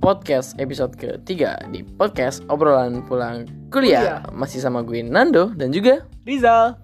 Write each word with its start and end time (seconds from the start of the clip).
podcast 0.00 0.56
episode 0.56 0.96
ketiga 0.96 1.60
di 1.68 1.84
podcast 1.84 2.40
obrolan 2.48 3.04
pulang 3.04 3.44
kuliah. 3.68 4.24
Masih 4.32 4.64
sama 4.64 4.80
gue 4.80 5.04
Nando 5.04 5.52
dan 5.52 5.70
juga 5.70 6.08
Rizal. 6.24 6.80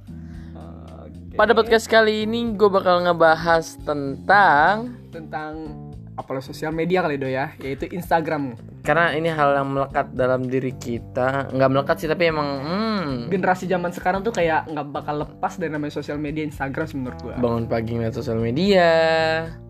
pada 1.37 1.52
podcast 1.52 1.88
kali 1.88 2.24
ini 2.29 2.56
gue 2.56 2.68
bakal 2.68 3.04
ngebahas 3.04 3.77
tentang 3.84 4.96
tentang 5.12 5.68
apalah 6.17 6.41
sosial 6.41 6.73
media 6.73 7.01
kali 7.01 7.17
do 7.17 7.29
ya, 7.29 7.53
yaitu 7.61 7.87
Instagram. 7.93 8.57
karena 8.80 9.12
ini 9.12 9.27
hal 9.27 9.51
yang 9.53 9.69
melekat 9.69 10.15
dalam 10.15 10.46
diri 10.46 10.71
kita. 10.73 11.51
Nggak 11.51 11.71
melekat 11.71 11.96
sih 11.98 12.07
tapi 12.07 12.30
emang 12.30 12.48
hmm, 12.62 13.11
Generasi 13.27 13.66
zaman 13.66 13.91
sekarang 13.91 14.23
tuh 14.23 14.30
kayak 14.30 14.71
nggak 14.71 14.87
bakal 14.89 15.27
lepas 15.27 15.59
dari 15.59 15.69
namanya 15.69 15.91
sosial 15.93 16.16
media 16.16 16.47
Instagram 16.47 16.87
sih 16.87 16.95
menurut 16.95 17.19
gua. 17.19 17.34
bangun 17.34 17.66
pagi 17.66 17.98
ngeliat 17.98 18.15
sosial 18.15 18.39
media. 18.39 18.87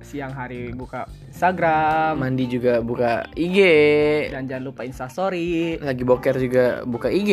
Siang 0.01 0.30
hari 0.30 0.68
buka 0.70 1.09
Instagram. 1.27 2.20
Mandi 2.20 2.45
juga 2.46 2.78
buka 2.78 3.24
IG 3.32 3.59
dan 4.30 4.45
jangan 4.45 4.65
lupa 4.68 4.84
Instastory. 4.84 5.80
lagi 5.80 6.04
boker 6.04 6.37
juga 6.37 6.65
buka 6.84 7.09
IG 7.09 7.32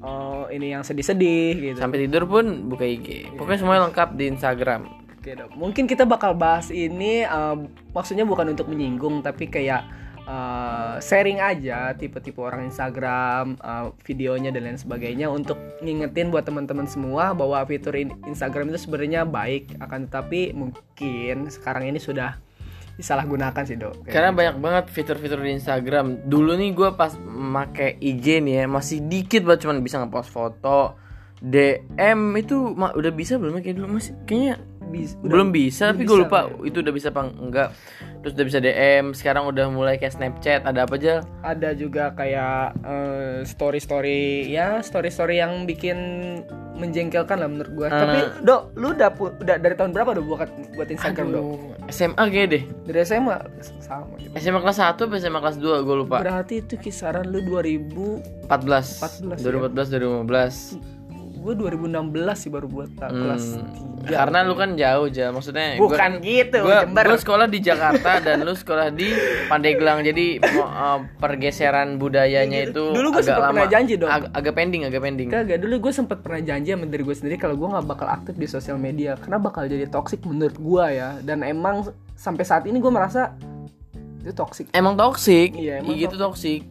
Oh, 0.00 0.48
ini 0.48 0.72
yang 0.72 0.80
sedih-sedih 0.80 1.52
gitu. 1.60 1.78
sampai 1.78 2.08
tidur 2.08 2.24
pun 2.24 2.66
buka 2.66 2.82
IG 2.82 3.36
pokoknya 3.36 3.58
semuanya 3.60 3.82
lengkap 3.86 4.08
di 4.14 4.24
Instagram 4.30 4.80
Oke, 5.26 5.34
Dok. 5.34 5.58
Mungkin 5.58 5.90
kita 5.90 6.06
bakal 6.06 6.38
bahas 6.38 6.70
ini 6.70 7.26
eh, 7.26 7.56
maksudnya 7.90 8.22
bukan 8.22 8.54
untuk 8.54 8.70
menyinggung 8.70 9.26
tapi 9.26 9.50
kayak 9.50 9.82
eh, 10.22 11.02
sharing 11.02 11.42
aja 11.42 11.98
tipe-tipe 11.98 12.38
orang 12.38 12.70
Instagram, 12.70 13.58
eh, 13.58 13.90
videonya 14.06 14.54
dan 14.54 14.70
lain 14.70 14.78
sebagainya 14.78 15.26
untuk 15.26 15.58
ngingetin 15.82 16.30
buat 16.30 16.46
teman-teman 16.46 16.86
semua 16.86 17.34
bahwa 17.34 17.58
fitur 17.66 17.98
in- 17.98 18.14
Instagram 18.22 18.70
itu 18.70 18.86
sebenarnya 18.86 19.26
baik 19.26 19.74
akan 19.82 20.06
tetapi 20.06 20.54
mungkin 20.54 21.50
sekarang 21.50 21.90
ini 21.90 21.98
sudah 21.98 22.38
disalahgunakan 22.94 23.66
sih, 23.66 23.82
Dok. 23.82 24.06
Karena 24.06 24.30
banyak 24.30 24.62
banget 24.62 24.84
fitur-fitur 24.94 25.42
di 25.42 25.58
Instagram. 25.58 26.30
Dulu 26.30 26.54
nih 26.54 26.70
gue 26.70 26.94
pas 26.94 27.18
make 27.26 27.98
IG 27.98 28.46
nih 28.46 28.62
ya 28.62 28.64
masih 28.70 29.02
dikit 29.02 29.42
banget 29.42 29.66
cuman 29.66 29.82
bisa 29.82 29.98
ngepost 29.98 30.30
foto. 30.30 30.94
DM 31.36 32.32
itu 32.40 32.72
udah 32.72 33.12
bisa 33.12 33.36
belum 33.36 33.60
ya 33.60 33.68
kayak 33.68 33.76
dulu 33.76 34.00
masih 34.00 34.16
kayaknya 34.24 34.56
bis- 34.88 35.16
udah- 35.18 35.30
belum 35.30 35.48
bisa 35.50 35.90
udah 35.90 35.92
tapi 35.94 36.02
gue 36.04 36.16
bisa, 36.16 36.22
lupa 36.26 36.40
Pak. 36.46 36.66
itu 36.66 36.76
udah 36.82 36.92
bisa 36.94 37.08
apa 37.10 37.22
enggak. 37.26 37.68
Terus 38.16 38.32
udah 38.34 38.46
bisa 38.50 38.58
DM, 38.58 39.04
sekarang 39.14 39.44
udah 39.46 39.66
mulai 39.70 39.94
kayak 39.96 40.18
Snapchat, 40.18 40.66
ada 40.66 40.82
apa 40.82 40.98
aja? 40.98 41.22
ada 41.46 41.70
juga 41.78 42.10
kayak 42.12 42.74
eh, 42.82 43.36
story-story 43.46 44.50
ya 44.50 44.82
story-story 44.82 45.38
yang 45.38 45.62
bikin 45.62 45.96
menjengkelkan 46.76 47.40
lah 47.40 47.48
menurut 47.48 47.72
gua. 47.72 47.88
Ah. 47.88 48.00
Tapi 48.02 48.18
dok, 48.42 48.60
lu 48.76 48.92
udah 48.92 49.10
udah 49.14 49.56
dari 49.56 49.74
tahun 49.74 49.94
berapa 49.94 50.10
dok 50.18 50.24
buat 50.26 50.50
buat 50.76 50.88
Instagram 50.90 51.26
dok? 51.32 51.44
SMA 51.88 52.24
kayak 52.28 52.48
deh. 52.50 52.62
Dari 52.84 52.98
SMA 53.06 53.36
sama 53.78 54.18
gitu. 54.18 54.34
SMA 54.36 54.58
kelas 54.58 54.78
1 54.82 54.90
atau 54.98 55.06
SMA 55.14 55.38
kelas 55.38 55.56
2 55.62 55.86
gue 55.86 55.96
lupa. 55.96 56.16
Berarti 56.20 56.66
itu 56.66 56.74
kisaran 56.76 57.30
lu 57.30 57.40
2000 57.46 58.50
14. 58.50 59.38
14 59.38 59.42
2014 59.70 59.94
2015. 59.94 60.95
Gue 61.46 61.54
2016 61.54 62.10
sih 62.34 62.50
baru 62.50 62.66
buat 62.66 62.90
tak, 62.92 63.08
kelas 63.08 63.44
Hmm, 63.54 64.02
3. 64.02 64.18
Karena 64.18 64.38
lu 64.40 64.52
kan 64.52 64.74
jauh 64.74 65.06
aja, 65.06 65.30
maksudnya 65.30 65.64
gua- 65.74 65.86
Bukan 65.88 66.10
gitu, 66.20 66.58
gua, 66.60 66.82
Jember. 66.82 67.04
gua 67.04 67.18
sekolah 67.18 67.46
di 67.46 67.58
Jakarta 67.60 68.10
dan 68.18 68.36
lu 68.40 68.52
sekolah 68.52 68.90
di 68.90 69.08
Pandeglang. 69.46 70.02
Jadi 70.02 70.42
uh, 70.42 70.98
pergeseran 71.16 71.96
budayanya 71.96 72.66
itu 72.66 72.82
Dulu 72.88 73.08
gua 73.08 73.16
agak 73.16 73.26
sempet 73.28 73.40
lama. 73.40 73.52
pernah 73.52 73.70
janji 73.70 73.94
dong. 73.94 74.10
Ag- 74.10 74.30
agak 74.32 74.52
pending 74.52 74.82
agak 74.84 75.00
pending. 75.00 75.28
Kagak 75.28 75.58
dulu 75.58 75.74
gue 75.80 75.92
sempet 75.92 76.18
pernah 76.18 76.40
janji 76.40 76.68
sama 76.68 76.84
diri 76.84 77.02
gue 77.02 77.16
sendiri 77.16 77.36
kalau 77.36 77.54
gue 77.54 77.68
nggak 77.68 77.86
bakal 77.86 78.08
aktif 78.08 78.34
di 78.34 78.46
sosial 78.46 78.76
media. 78.76 79.14
Karena 79.16 79.38
bakal 79.38 79.64
jadi 79.64 79.86
toxic 79.86 80.18
menurut 80.22 80.54
gue 80.54 80.84
ya. 80.92 81.18
Dan 81.20 81.40
emang 81.40 81.86
sampai 82.12 82.42
saat 82.42 82.64
ini 82.64 82.76
gue 82.76 82.90
merasa 82.90 83.34
itu 84.18 84.32
toxic. 84.32 84.66
Emang 84.72 84.94
toksik 84.94 85.54
Iya, 85.54 85.78
emang 85.80 85.94
gitu 85.94 86.16
toksik 86.16 86.66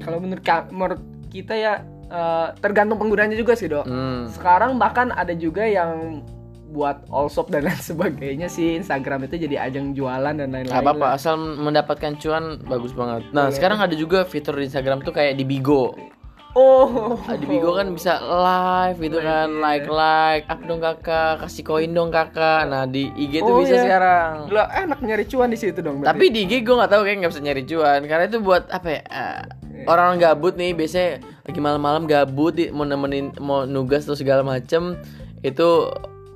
kalau 0.00 0.16
menurut 0.18 0.40
menurut 0.68 1.00
kita 1.26 1.54
ya 1.54 1.80
eh, 2.06 2.48
tergantung 2.58 2.96
penggunanya 2.96 3.32
juga 3.32 3.52
sih 3.52 3.66
dok. 3.66 3.84
Hmm. 3.84 4.28
sekarang 4.28 4.76
bahkan 4.76 5.10
ada 5.10 5.32
juga 5.32 5.62
yang 5.62 6.22
buat 6.66 7.06
all 7.06 7.28
shop 7.28 7.48
dan 7.48 7.62
lain 7.66 7.78
sebagainya 7.78 8.46
sih. 8.46 8.74
Instagram 8.74 9.24
itu 9.24 9.38
jadi 9.40 9.62
ajang 9.64 9.92
jualan 9.92 10.34
dan 10.34 10.48
lain-lain 10.48 10.68
Gak 10.68 10.82
apa-apa 10.82 11.14
asal 11.14 11.34
mendapatkan 11.38 12.16
cuan 12.16 12.58
bagus 12.60 12.90
banget. 12.90 13.22
Nah 13.30 13.46
Iya. 13.46 13.54
sekarang 13.54 13.78
ada 13.78 13.94
juga 13.94 14.22
fitur 14.22 14.54
di 14.54 14.66
Instagram 14.66 15.00
tuh 15.00 15.12
kayak 15.12 15.34
di 15.34 15.44
Bigo. 15.44 15.94
Oh. 16.52 17.18
Ah, 17.26 17.34
di 17.34 17.46
Bigo 17.46 17.74
kan 17.74 17.90
bisa 17.90 18.18
live 18.18 18.98
gitu 19.00 19.18
kan. 19.18 19.50
Iya. 19.50 19.58
like 19.60 19.86
like 19.86 20.44
up 20.46 20.62
dong 20.62 20.78
kakak. 20.78 21.42
Kasih 21.42 21.62
koin 21.62 21.90
dong 21.90 22.10
kakak. 22.10 22.66
Nah 22.66 22.86
di 22.86 23.10
IG 23.12 23.38
tuh 23.40 23.50
Oh, 23.52 23.58
bisa 23.58 23.74
iya. 23.74 23.82
sekarang. 23.84 24.32
Lah, 24.48 24.66
enak 24.72 24.98
nyari 24.98 25.26
cuan 25.26 25.50
di 25.50 25.58
situ 25.58 25.78
dong 25.78 25.98
berarti. 25.98 26.10
Tapi 26.10 26.24
di 26.28 26.40
IG 26.44 26.62
gue 26.62 26.74
nggak 26.74 26.90
tahu 26.90 27.02
kayak 27.02 27.16
nggak 27.20 27.30
bisa 27.30 27.42
nyari 27.42 27.62
cuan. 27.64 28.00
Karena 28.04 28.24
itu 28.24 28.38
buat 28.38 28.66
apa 28.68 28.86
ya? 28.88 29.00
eh, 29.04 29.40
orang 29.84 30.14
gabut 30.16 30.54
nih 30.54 30.72
biasanya 30.72 31.10
lagi 31.44 31.58
malam-malam 31.58 32.04
gabut 32.04 32.52
di- 32.52 32.68
mau 32.68 32.82
nemenin 32.82 33.36
mau 33.38 33.62
nugas 33.64 34.02
atau 34.02 34.14
segala 34.14 34.40
macem 34.40 34.96
itu 35.38 35.68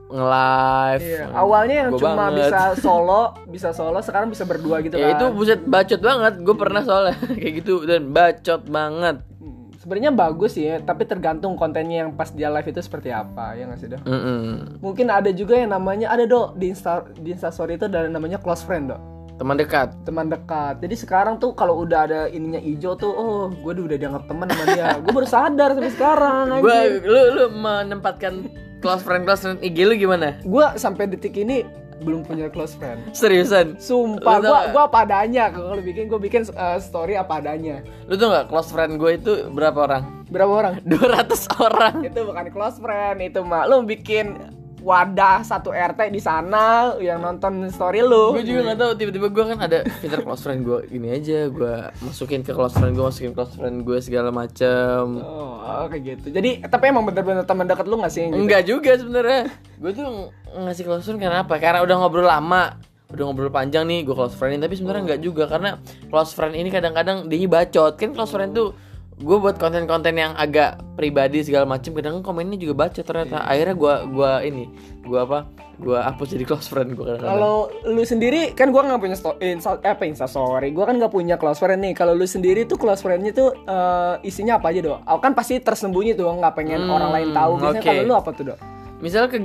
nge-live. 0.07 1.03
Iya, 1.03 1.25
awalnya 1.33 1.77
yang 1.79 1.91
Gua 1.91 2.01
cuma 2.03 2.13
banget. 2.27 2.49
bisa 2.49 2.61
solo, 2.85 3.23
bisa 3.47 3.69
solo, 3.71 3.99
sekarang 3.99 4.29
bisa 4.29 4.45
berdua 4.45 4.81
gitu 4.81 4.95
Ya 4.95 5.13
kan. 5.13 5.15
itu 5.15 5.27
buset 5.31 5.61
bacot 5.63 5.99
banget. 5.99 6.35
Gue 6.41 6.55
pernah 6.55 6.81
soalnya 6.81 7.17
kayak 7.37 7.53
gitu 7.59 7.85
dan 7.85 8.09
bacot 8.09 8.63
banget. 8.67 9.21
Hmm, 9.35 9.69
Sebenarnya 9.75 10.11
bagus 10.11 10.53
sih, 10.55 10.65
ya, 10.67 10.77
tapi 10.79 11.05
tergantung 11.05 11.55
kontennya 11.55 12.03
yang 12.03 12.11
pas 12.13 12.29
dia 12.29 12.49
live 12.49 12.65
itu 12.67 12.81
seperti 12.81 13.09
apa, 13.09 13.53
ya 13.53 13.65
nggak 13.65 13.79
sih 13.79 13.89
dok? 13.89 14.01
Mm-mm. 14.03 14.45
Mungkin 14.79 15.07
ada 15.07 15.29
juga 15.31 15.57
yang 15.57 15.71
namanya 15.71 16.09
ada 16.09 16.25
dok 16.25 16.57
di 16.57 16.69
insta 16.69 17.01
di 17.11 17.29
Instastory 17.31 17.77
itu 17.77 17.85
ada 17.87 18.05
namanya 18.07 18.37
close 18.37 18.61
friend 18.61 18.89
dok, 18.89 19.01
Teman 19.39 19.55
dekat. 19.55 19.89
teman 20.03 20.27
dekat. 20.27 20.83
Jadi 20.83 20.95
sekarang 20.99 21.39
tuh 21.39 21.55
kalau 21.55 21.79
udah 21.87 22.11
ada 22.11 22.21
ininya 22.27 22.59
hijau 22.59 22.99
tuh, 22.99 23.15
oh 23.15 23.47
gue 23.55 23.71
udah 23.71 23.95
dianggap 23.95 24.27
teman 24.27 24.51
sama 24.51 24.65
dia. 24.75 24.99
gue 24.99 25.13
baru 25.15 25.29
sadar 25.31 25.69
sampai 25.79 25.95
sekarang. 25.95 26.45
Gue 26.65 26.79
lu 27.07 27.21
lu 27.39 27.45
menempatkan 27.55 28.51
close 28.83 29.03
friend 29.07 29.23
close 29.23 29.47
friend 29.47 29.63
IG 29.63 29.87
lu 29.87 29.95
gimana? 29.95 30.35
Gue 30.43 30.67
sampai 30.75 31.07
detik 31.07 31.39
ini 31.39 31.63
belum 32.03 32.23
punya 32.27 32.47
close 32.51 32.75
friend. 32.79 32.99
Seriusan? 33.15 33.79
Sumpah, 33.79 34.39
gue 34.39 34.61
gua 34.75 34.87
apa 34.87 35.07
adanya. 35.07 35.51
Kalau 35.51 35.79
bikin 35.83 36.07
gue 36.07 36.21
bikin 36.21 36.43
uh, 36.55 36.79
story 36.79 37.19
apa 37.19 37.43
adanya. 37.43 37.83
Lu 38.07 38.15
tuh 38.15 38.31
nggak 38.31 38.47
close 38.51 38.71
friend 38.71 38.99
gue 38.99 39.19
itu 39.19 39.33
berapa 39.51 39.79
orang? 39.87 40.03
Berapa 40.31 40.53
orang? 40.53 40.75
200 40.91 41.63
orang. 41.63 41.95
itu 42.07 42.21
bukan 42.23 42.47
close 42.55 42.79
friend 42.79 43.19
itu 43.23 43.41
mah 43.43 43.67
lu 43.67 43.83
bikin 43.83 44.39
wadah 44.79 45.43
satu 45.43 45.75
RT 45.75 46.11
di 46.11 46.23
sana 46.23 46.95
yang 46.99 47.19
nonton 47.19 47.67
story 47.69 48.03
lu. 48.03 48.35
Gue 48.35 48.47
juga 48.47 48.71
nggak 48.71 48.79
tahu 48.79 48.91
tiba-tiba 48.95 49.29
gue 49.29 49.45
kan 49.55 49.59
ada 49.59 49.79
fitur 49.99 50.21
close 50.23 50.43
friend 50.43 50.63
gue 50.63 50.79
gini 50.87 51.09
aja 51.11 51.51
gue 51.51 51.75
masukin 52.01 52.47
ke 52.47 52.55
close 52.55 52.75
friend 52.75 52.95
gue 52.95 53.05
masukin 53.05 53.33
close 53.35 53.55
friend 53.55 53.83
gue 53.83 53.99
segala 53.99 54.31
macam 54.31 55.19
oh 55.19 55.87
kayak 55.91 56.03
gitu. 56.17 56.27
Jadi 56.31 56.63
tapi 56.65 56.85
emang 56.91 57.05
bener-bener 57.05 57.43
teman 57.43 57.67
dekat 57.67 57.87
lu 57.91 57.99
gak 57.99 58.13
sih? 58.13 58.31
Gitu? 58.31 58.39
enggak 58.39 58.63
juga 58.65 58.93
sebenarnya. 58.95 59.43
Gue 59.79 59.91
tuh 59.95 60.05
ng- 60.07 60.31
ngasih 60.65 60.85
close 60.87 61.05
friend 61.07 61.21
karena 61.21 61.43
apa? 61.43 61.55
Karena 61.59 61.83
udah 61.83 61.97
ngobrol 61.99 62.27
lama 62.27 62.79
udah 63.09 63.25
ngobrol 63.25 63.49
panjang 63.49 63.89
nih 63.89 64.05
gue 64.05 64.13
close 64.13 64.37
friend 64.37 64.61
tapi 64.61 64.77
sebenarnya 64.77 65.03
enggak 65.09 65.21
juga 65.25 65.49
karena 65.49 65.81
close 66.13 66.37
friend 66.37 66.55
ini 66.55 66.69
kadang-kadang 66.69 67.27
dia 67.27 67.49
bacot. 67.49 67.97
Kan 67.99 68.13
close 68.15 68.31
friend 68.31 68.53
tuh 68.55 68.77
gue 69.19 69.37
buat 69.37 69.57
konten-konten 69.57 70.15
yang 70.15 70.33
agak 70.35 70.79
pribadi 70.95 71.43
segala 71.43 71.67
macam 71.67 71.91
kadang 71.91 72.23
komennya 72.23 72.55
juga 72.57 72.87
bacot 72.87 73.03
ternyata. 73.03 73.43
Akhirnya 73.43 73.75
gue 73.75 73.95
gua 74.09 74.33
ini 74.41 74.71
gue 75.03 75.19
apa 75.19 75.51
gue 75.75 75.95
hapus 75.95 76.35
jadi 76.35 76.45
close 76.45 76.67
friend 76.67 76.93
gue 76.93 77.07
kalau 77.17 77.71
lu 77.85 78.03
sendiri 78.03 78.51
kan 78.51 78.69
gua 78.69 78.83
nggak 78.85 78.99
punya 78.99 79.15
sto- 79.15 79.39
insta, 79.39 79.79
eh, 79.79 79.91
apa 79.91 80.05
insta 80.05 80.27
story 80.27 80.71
gua 80.71 80.87
kan 80.87 80.99
nggak 80.99 81.11
punya 81.11 81.35
close 81.35 81.59
friend 81.59 81.81
nih. 81.81 81.95
Kalau 81.95 82.15
lu 82.15 82.25
sendiri 82.25 82.63
tuh 82.63 82.75
close 82.75 82.99
friendnya 82.99 83.31
tuh 83.31 83.55
eh, 83.55 84.15
isinya 84.23 84.59
apa 84.59 84.71
aja 84.71 84.81
dok 84.85 84.99
Aku 85.03 85.19
kan 85.19 85.35
pasti 85.35 85.59
tersembunyi 85.59 86.15
tuh 86.15 86.27
nggak 86.29 86.55
pengen 86.55 86.83
Hmm, 86.83 86.93
orang 86.93 87.11
lain 87.13 87.29
tahu. 87.33 87.53
Biasanya 87.57 87.79
oke. 87.79 87.89
kalau 87.89 88.03
lu 88.05 88.15
apa 88.15 88.31
tuh 88.33 88.45
dok 88.47 88.59
misalnya 88.99 89.29
ke 89.29 89.39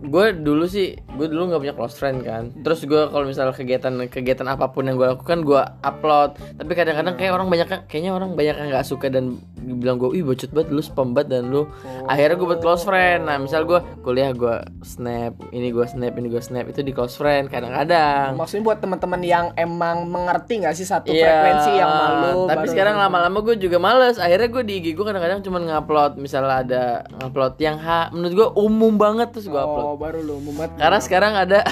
gue 0.00 0.26
dulu 0.32 0.64
sih 0.64 0.94
gue 1.12 1.26
dulu 1.26 1.42
nggak 1.48 1.60
punya 1.60 1.74
close 1.74 1.94
friend 1.94 2.22
kan. 2.22 2.54
Terus 2.56 2.82
gue 2.82 3.02
kalau 3.04 3.24
misalnya 3.24 3.50
kegiatan 3.50 3.90
kegiatan 4.06 4.46
apa 4.46 4.68
pun 4.68 4.82
yang 4.82 4.94
gue 4.94 5.08
lakukan 5.08 5.40
gue 5.40 5.58
upload. 5.80 6.30
Tapi 6.54 6.72
kadang-kadang 6.72 7.14
kayak 7.14 7.32
orang 7.32 7.46
banyak 7.46 7.66
kayaknya 7.86 8.10
orang 8.10 8.32
banyak 8.32 8.54
yang 8.54 8.68
nggak 8.70 8.84
suka 8.84 9.08
dan 9.08 9.36
bilang 9.56 9.96
gue 9.96 10.12
ih 10.12 10.22
bocot 10.22 10.48
banget 10.48 10.68
lu 10.70 10.80
spam 10.80 11.10
banget 11.10 11.28
dan 11.32 11.48
lu. 11.48 11.66
Akhirnya 12.06 12.34
gue 12.34 12.46
buat 12.46 12.60
close 12.60 12.82
friend. 12.82 13.24
Nah 13.24 13.36
misal 13.36 13.64
gue 13.64 13.76
kuliah 14.00 14.30
gue 14.30 14.54
snap 14.80 15.34
ini 15.50 15.68
gue 15.68 15.84
snap 15.84 16.14
ini 16.14 16.28
gue 16.28 16.40
snap 16.40 16.66
itu 16.66 16.80
di 16.80 16.90
close 16.90 17.14
friend 17.14 17.48
kadang-kadang. 17.48 18.34
Maksudnya 18.34 18.64
buat 18.64 18.78
teman-teman 18.78 19.20
yang 19.20 19.46
emang 19.54 20.06
mengerti 20.06 20.60
nggak 20.60 20.72
sih 20.72 20.84
satu 20.84 21.10
Iya, 21.10 21.26
frekuensi 21.26 21.70
yang 21.74 21.90
malu 21.90 22.40
Tapi 22.46 22.56
baru- 22.56 22.70
sekarang 22.70 22.94
lama-lama 22.96 23.38
gue 23.42 23.56
juga 23.58 23.76
males. 23.76 24.16
Akhirnya 24.16 24.48
gue 24.48 24.62
di 24.62 24.74
IG 24.78 24.86
gue 24.92 25.02
kadang-kadang 25.02 25.40
cuma 25.40 25.58
ngupload 25.58 26.16
misalnya 26.16 26.56
ada 26.60 26.82
ngupload 27.18 27.54
yang 27.58 27.76
ha, 27.76 28.08
menurut 28.10 28.32
gue 28.32 28.48
umum 28.56 28.94
banget 28.94 29.28
terus 29.30 29.46
gue 29.46 29.56
upload. 29.56 29.84
oh 29.84 29.96
baru 29.96 30.20
lu 30.20 30.38
mumet 30.38 30.70
Karena 30.76 30.99
sekarang 31.00 31.32
ada 31.36 31.64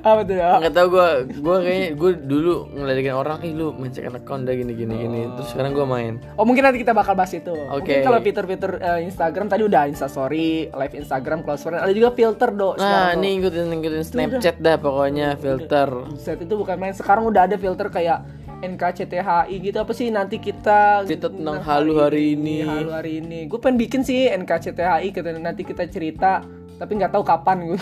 Apa 0.00 0.24
tuh? 0.24 0.32
Dok? 0.40 0.58
nggak 0.64 0.74
tahu 0.74 0.86
gue 0.96 1.08
gue 1.44 1.56
kayaknya 1.60 1.88
gue 1.92 2.10
dulu 2.24 2.54
ngeledekin 2.72 3.12
orang 3.12 3.38
ih 3.44 3.52
lu 3.52 3.76
main 3.76 3.92
second 3.92 4.16
account 4.16 4.48
dah 4.48 4.56
gini 4.56 4.72
gini 4.72 4.94
gini 4.96 5.20
terus 5.36 5.52
sekarang 5.52 5.76
gue 5.76 5.84
main 5.84 6.16
Oh 6.40 6.48
mungkin 6.48 6.64
nanti 6.64 6.80
kita 6.80 6.96
bakal 6.96 7.12
bahas 7.12 7.36
itu. 7.36 7.52
Mungkin 7.52 8.00
Oke. 8.00 8.00
kalau 8.00 8.18
fitur-fitur 8.24 8.80
eh, 8.80 9.04
Instagram 9.04 9.52
tadi 9.52 9.62
udah 9.68 9.84
Instastory, 9.92 10.72
live 10.72 10.94
Instagram, 10.96 11.44
close 11.44 11.68
friend, 11.68 11.84
ada 11.84 11.92
juga 11.92 12.16
filter 12.16 12.48
do. 12.54 12.72
nah 12.80 13.12
ini 13.12 13.40
ngikutin 13.40 13.66
ngikutin 13.76 14.04
snapchat 14.08 14.56
dah 14.62 14.80
pokoknya 14.80 15.36
filter. 15.36 15.88
Set 16.16 16.40
itu 16.40 16.54
bukan 16.56 16.80
main. 16.80 16.96
Sekarang 16.96 17.28
udah 17.28 17.44
ada 17.44 17.60
filter 17.60 17.92
kayak 17.92 18.24
NKCTHI 18.60 19.56
gitu 19.56 19.78
apa 19.80 19.92
sih 19.96 20.12
nanti 20.12 20.36
kita 20.36 21.04
Cerita 21.08 21.32
tentang 21.32 21.64
halu 21.64 21.96
hari 21.96 22.36
ini. 22.36 22.60
halu 22.60 22.92
hari 22.92 23.24
ini 23.24 23.48
gue 23.48 23.56
pengen 23.56 23.80
bikin 23.80 24.00
sih 24.04 24.28
NKCTHI 24.28 25.16
nanti 25.40 25.64
kita 25.64 25.88
cerita 25.88 26.44
tapi 26.80 26.96
nggak 26.96 27.12
tahu 27.12 27.20
kapan 27.28 27.68
gue 27.68 27.78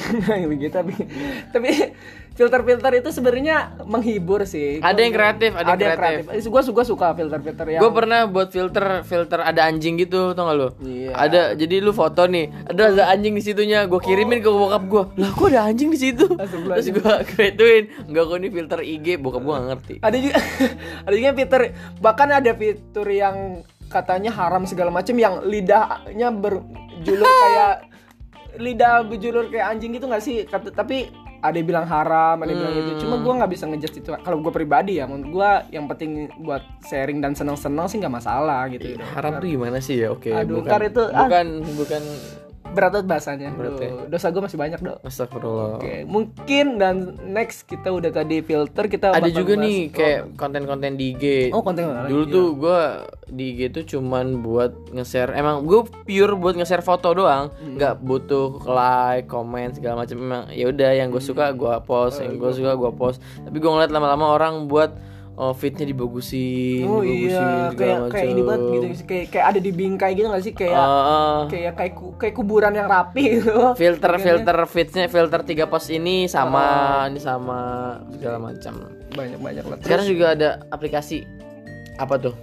begitu 0.50 0.74
tapi 0.82 0.94
tapi 1.54 1.70
filter-filter 2.38 3.02
itu 3.02 3.10
sebenarnya 3.10 3.82
menghibur 3.82 4.46
sih. 4.46 4.78
Ada 4.78 5.02
yang 5.02 5.10
kreatif, 5.10 5.50
ada 5.58 5.74
yang 5.74 5.98
kreatif. 5.98 6.46
gue 6.46 6.62
suka 6.62 6.82
suka 6.86 7.06
filter-filter 7.18 7.66
yang 7.66 7.82
gue 7.82 7.90
pernah 7.90 8.30
buat 8.30 8.54
filter 8.54 9.02
filter 9.02 9.42
ada 9.42 9.66
anjing 9.66 9.98
gitu 9.98 10.38
tau 10.38 10.46
gak 10.46 10.54
lu? 10.54 10.68
Iya. 10.86 11.18
ada 11.18 11.40
jadi 11.58 11.82
lu 11.82 11.90
foto 11.90 12.30
nih 12.30 12.46
ada 12.70 12.94
ada 12.94 13.04
anjing 13.10 13.34
di 13.34 13.42
situnya 13.42 13.90
gue 13.90 13.98
kirimin 13.98 14.38
ke 14.38 14.50
bokap 14.54 14.82
gue 14.86 15.02
lah 15.18 15.30
kok 15.34 15.50
ada 15.50 15.66
anjing 15.66 15.90
di 15.90 15.98
situ? 15.98 16.26
Terus 16.30 16.86
gue 16.94 17.14
kreatuin 17.34 17.90
nggak 18.06 18.22
kok 18.22 18.36
ini 18.38 18.48
filter 18.54 18.80
IG 18.86 19.06
bokap 19.18 19.42
gue 19.42 19.54
gak 19.58 19.66
ngerti. 19.74 19.94
Ada 19.98 20.16
juga 20.22 20.36
ada 21.10 21.14
juga 21.18 21.30
fitur 21.34 21.60
bahkan 21.98 22.28
ada 22.30 22.52
fitur 22.54 23.08
yang 23.10 23.66
katanya 23.90 24.30
haram 24.30 24.62
segala 24.62 24.94
macam 24.94 25.16
yang 25.18 25.42
lidahnya 25.42 26.28
berjulur 26.30 27.26
kayak 27.26 27.87
lidah 28.58 29.06
berjulur 29.06 29.48
kayak 29.48 29.66
anjing 29.72 29.94
gitu 29.94 30.06
nggak 30.10 30.22
sih? 30.22 30.44
Kata, 30.44 30.74
tapi 30.74 31.08
ada 31.38 31.54
yang 31.54 31.68
bilang 31.70 31.86
haram 31.86 32.34
ada 32.42 32.50
yang 32.50 32.60
bilang 32.66 32.74
itu 32.82 32.92
cuma 33.06 33.14
gua 33.22 33.32
nggak 33.42 33.52
bisa 33.54 33.64
ngejudge 33.70 33.96
itu. 34.02 34.10
Kalau 34.10 34.38
gue 34.42 34.52
pribadi 34.52 34.98
ya 34.98 35.06
menurut 35.06 35.30
gua 35.30 35.50
yang 35.70 35.86
penting 35.86 36.26
buat 36.42 36.66
sharing 36.82 37.22
dan 37.22 37.38
seneng-seneng 37.38 37.86
sih 37.86 38.02
nggak 38.02 38.14
masalah 38.18 38.66
gitu. 38.74 38.98
Haram 39.14 39.38
tuh 39.38 39.48
gimana 39.48 39.78
sih 39.78 40.02
ya? 40.02 40.10
Oke 40.10 40.34
Aduh, 40.34 40.60
bukan 40.60 40.80
itu, 40.90 41.02
ah. 41.14 41.26
bukan 41.26 41.46
bukan 41.78 42.02
berat 42.72 42.90
banget 42.94 43.06
bahasanya. 43.08 43.48
Berat 43.54 43.78
ya. 43.80 43.90
Dosa 44.08 44.26
gue 44.30 44.42
masih 44.44 44.58
banyak 44.58 44.80
dok. 44.80 44.98
Astagfirullah. 45.04 45.80
Oke, 45.80 46.04
mungkin 46.04 46.66
dan 46.76 47.16
next 47.24 47.64
kita 47.68 47.88
udah 47.90 48.10
tadi 48.12 48.40
filter 48.44 48.84
kita 48.86 49.14
ada 49.14 49.30
juga 49.30 49.56
nih 49.56 49.88
kayak 49.92 50.36
konten-konten 50.38 50.94
di 50.94 51.16
IG 51.16 51.24
oh 51.50 51.64
konten 51.64 51.88
lagi? 51.88 52.12
dulu 52.12 52.24
tuh 52.28 52.46
gue 52.60 52.80
di 53.32 53.44
IG 53.56 53.60
tuh 53.74 53.84
cuman 53.96 54.40
buat 54.44 54.72
nge-share 54.92 55.32
emang 55.36 55.64
gue 55.64 55.84
pure 56.04 56.34
buat 56.36 56.54
nge-share 56.56 56.84
foto 56.84 57.12
doang. 57.12 57.50
Hmm. 57.58 57.76
nggak 57.76 57.94
butuh 58.04 58.60
like 58.68 59.26
comment 59.26 59.72
segala 59.74 60.04
macam. 60.04 60.16
Emang 60.18 60.42
ya 60.52 60.68
udah 60.68 60.90
yang 60.92 61.08
gue 61.08 61.22
suka 61.22 61.52
gue 61.52 61.74
post 61.84 62.20
yang 62.20 62.36
gue 62.36 62.50
suka 62.52 62.76
gue 62.76 62.90
post. 62.94 63.18
Tapi 63.42 63.56
gue 63.56 63.70
ngeliat 63.70 63.92
lama-lama 63.92 64.34
orang 64.34 64.66
buat 64.68 64.92
oh, 65.38 65.52
fitnya 65.52 65.86
dibagusin 65.86 66.82
Oh 66.82 66.98
dibagusin, 66.98 67.30
iya, 67.30 67.70
kayak 67.72 67.98
kayak 68.10 68.28
ini 68.28 68.42
banget 68.42 68.60
gitu 68.68 68.86
sih. 68.92 69.06
kayak 69.06 69.26
kayak 69.30 69.46
ada 69.46 69.60
di 69.60 69.70
bingkai 69.70 70.10
gitu 70.12 70.26
gak 70.26 70.42
sih 70.42 70.50
kayak 70.52 70.74
ah. 70.74 71.46
kayak 71.46 71.72
kayak 71.72 71.92
ku- 71.94 72.12
kayak 72.12 72.34
kuburan 72.34 72.72
yang 72.72 72.86
rapi 72.86 73.38
gitu. 73.38 73.54
filter 73.72 74.12
filter 74.18 74.58
fitnya 74.66 75.06
filter 75.06 75.40
tiga 75.42 75.64
post 75.64 75.88
ini 75.88 76.26
sama 76.26 76.64
Oh. 77.00 77.08
ini 77.08 77.18
sama 77.18 77.58
segala 78.10 78.38
macam 78.42 78.74
Banyak 79.08 79.38
banyak 79.38 79.64
lah. 79.64 79.78
sekarang 79.80 80.06
juga 80.06 80.26
ada 80.32 80.48
aplikasi 80.68 81.22
apa 81.96 82.18
tuh 82.20 82.34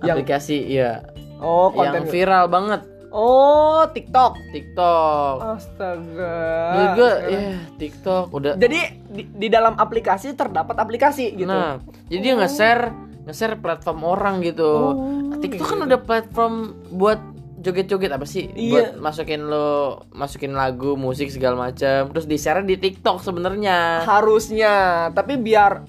Yang- 0.00 0.16
aplikasi 0.16 0.56
ya 0.68 1.02
oh 1.38 1.70
yang 1.72 1.94
konten. 1.96 2.04
viral 2.08 2.46
banget 2.46 2.80
Oh 3.12 3.84
TikTok. 3.92 4.40
TikTok 4.56 5.36
Astaga. 5.44 6.36
Menurut 6.72 6.92
gue 6.96 7.12
ya 7.28 7.40
TikTok 7.76 8.24
udah 8.32 8.52
Jadi 8.56 8.80
di, 9.12 9.22
di 9.28 9.48
dalam 9.52 9.76
aplikasi 9.76 10.32
terdapat 10.32 10.80
aplikasi 10.80 11.36
gitu. 11.36 11.46
Nah, 11.46 11.76
jadi 12.08 12.20
dia 12.24 12.34
nge-share 12.40 12.88
nge-share 13.28 13.60
platform 13.60 14.00
orang 14.02 14.40
gitu. 14.40 14.72
Oh, 14.96 15.36
TikTok 15.38 15.66
kan 15.68 15.78
gitu. 15.84 15.88
udah 15.92 16.00
platform 16.00 16.54
buat 16.96 17.20
joget-joget 17.62 18.10
apa 18.10 18.26
sih? 18.26 18.50
Iya. 18.56 18.72
Buat 18.72 18.88
masukin 18.98 19.40
lo 19.46 20.02
masukin 20.10 20.52
lagu, 20.56 20.98
musik 20.98 21.30
segala 21.30 21.70
macam. 21.70 22.10
Terus 22.10 22.26
di-share 22.26 22.64
di 22.66 22.80
TikTok 22.80 23.22
sebenarnya. 23.22 24.02
harusnya 24.08 24.74
tapi 25.14 25.38
biar 25.38 25.84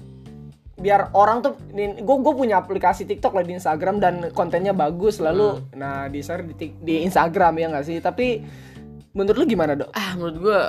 biar 0.74 1.14
orang 1.14 1.38
tuh 1.38 1.54
gue 1.70 2.16
gue 2.18 2.34
punya 2.34 2.58
aplikasi 2.58 3.06
TikTok 3.06 3.38
lah 3.38 3.46
di 3.46 3.54
Instagram 3.54 4.02
dan 4.02 4.14
kontennya 4.34 4.74
bagus 4.74 5.22
lalu 5.22 5.62
Hmm. 5.62 5.78
nah 5.78 6.10
di 6.10 6.18
share 6.18 6.42
di, 6.50 6.74
di 6.74 7.06
Instagram 7.06 7.54
ya 7.62 7.66
nggak 7.70 7.86
sih 7.86 7.98
tapi 8.02 8.42
menurut 9.14 9.38
lu 9.38 9.46
gimana 9.46 9.78
dok? 9.78 9.94
Ah, 9.94 10.18
menurut 10.18 10.36
gua 10.42 10.60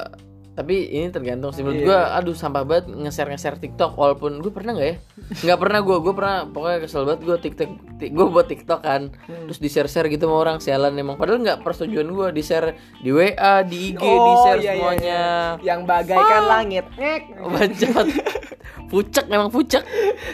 tapi 0.56 0.88
ini 0.90 1.08
tergantung 1.08 1.52
sih. 1.52 1.60
Menurut 1.60 1.78
Iya. 1.78 1.86
gua 1.86 2.00
aduh 2.16 2.32
sampah 2.32 2.64
banget 2.64 2.88
nge-share 2.88 3.28
nge-share 3.28 3.60
TikTok. 3.60 3.94
Walaupun 3.94 4.40
gue 4.40 4.50
pernah 4.50 4.72
nggak 4.72 4.88
ya? 4.88 4.96
Nggak 5.44 5.60
pernah 5.60 5.80
gua. 5.82 5.98
Gue 6.00 6.14
pernah 6.14 6.38
pokoknya 6.46 6.80
kesel 6.80 7.04
banget 7.04 7.22
gue 7.22 7.38
TikTok 7.38 7.70
gue 7.98 8.26
buat 8.26 8.48
TikTok 8.48 8.82
kan. 8.82 9.02
Hmm. 9.12 9.46
terus 9.46 9.60
di 9.60 9.68
share 9.68 9.86
share 9.86 10.08
gitu 10.08 10.26
sama 10.26 10.38
orang 10.40 10.58
sialan 10.58 10.96
emang. 10.96 11.16
Padahal 11.16 11.40
nggak 11.40 11.60
persetujuan 11.60 12.08
gue 12.08 12.28
di 12.32 12.42
share 12.42 12.72
di 12.98 13.10
WA 13.10 13.36
di 13.62 13.92
IG 13.92 14.00
di 14.00 14.08
Oh, 14.08 14.40
share 14.42 14.58
iya, 14.58 14.64
iya, 14.66 14.74
semuanya. 14.74 15.22
yang 15.62 15.84
bagaikan 15.84 16.44
langit. 16.46 16.86
Ngek. 16.94 17.24
Bacot. 17.46 18.08
Pucek 18.86 19.26
memang 19.28 19.50
pucek. 19.50 19.84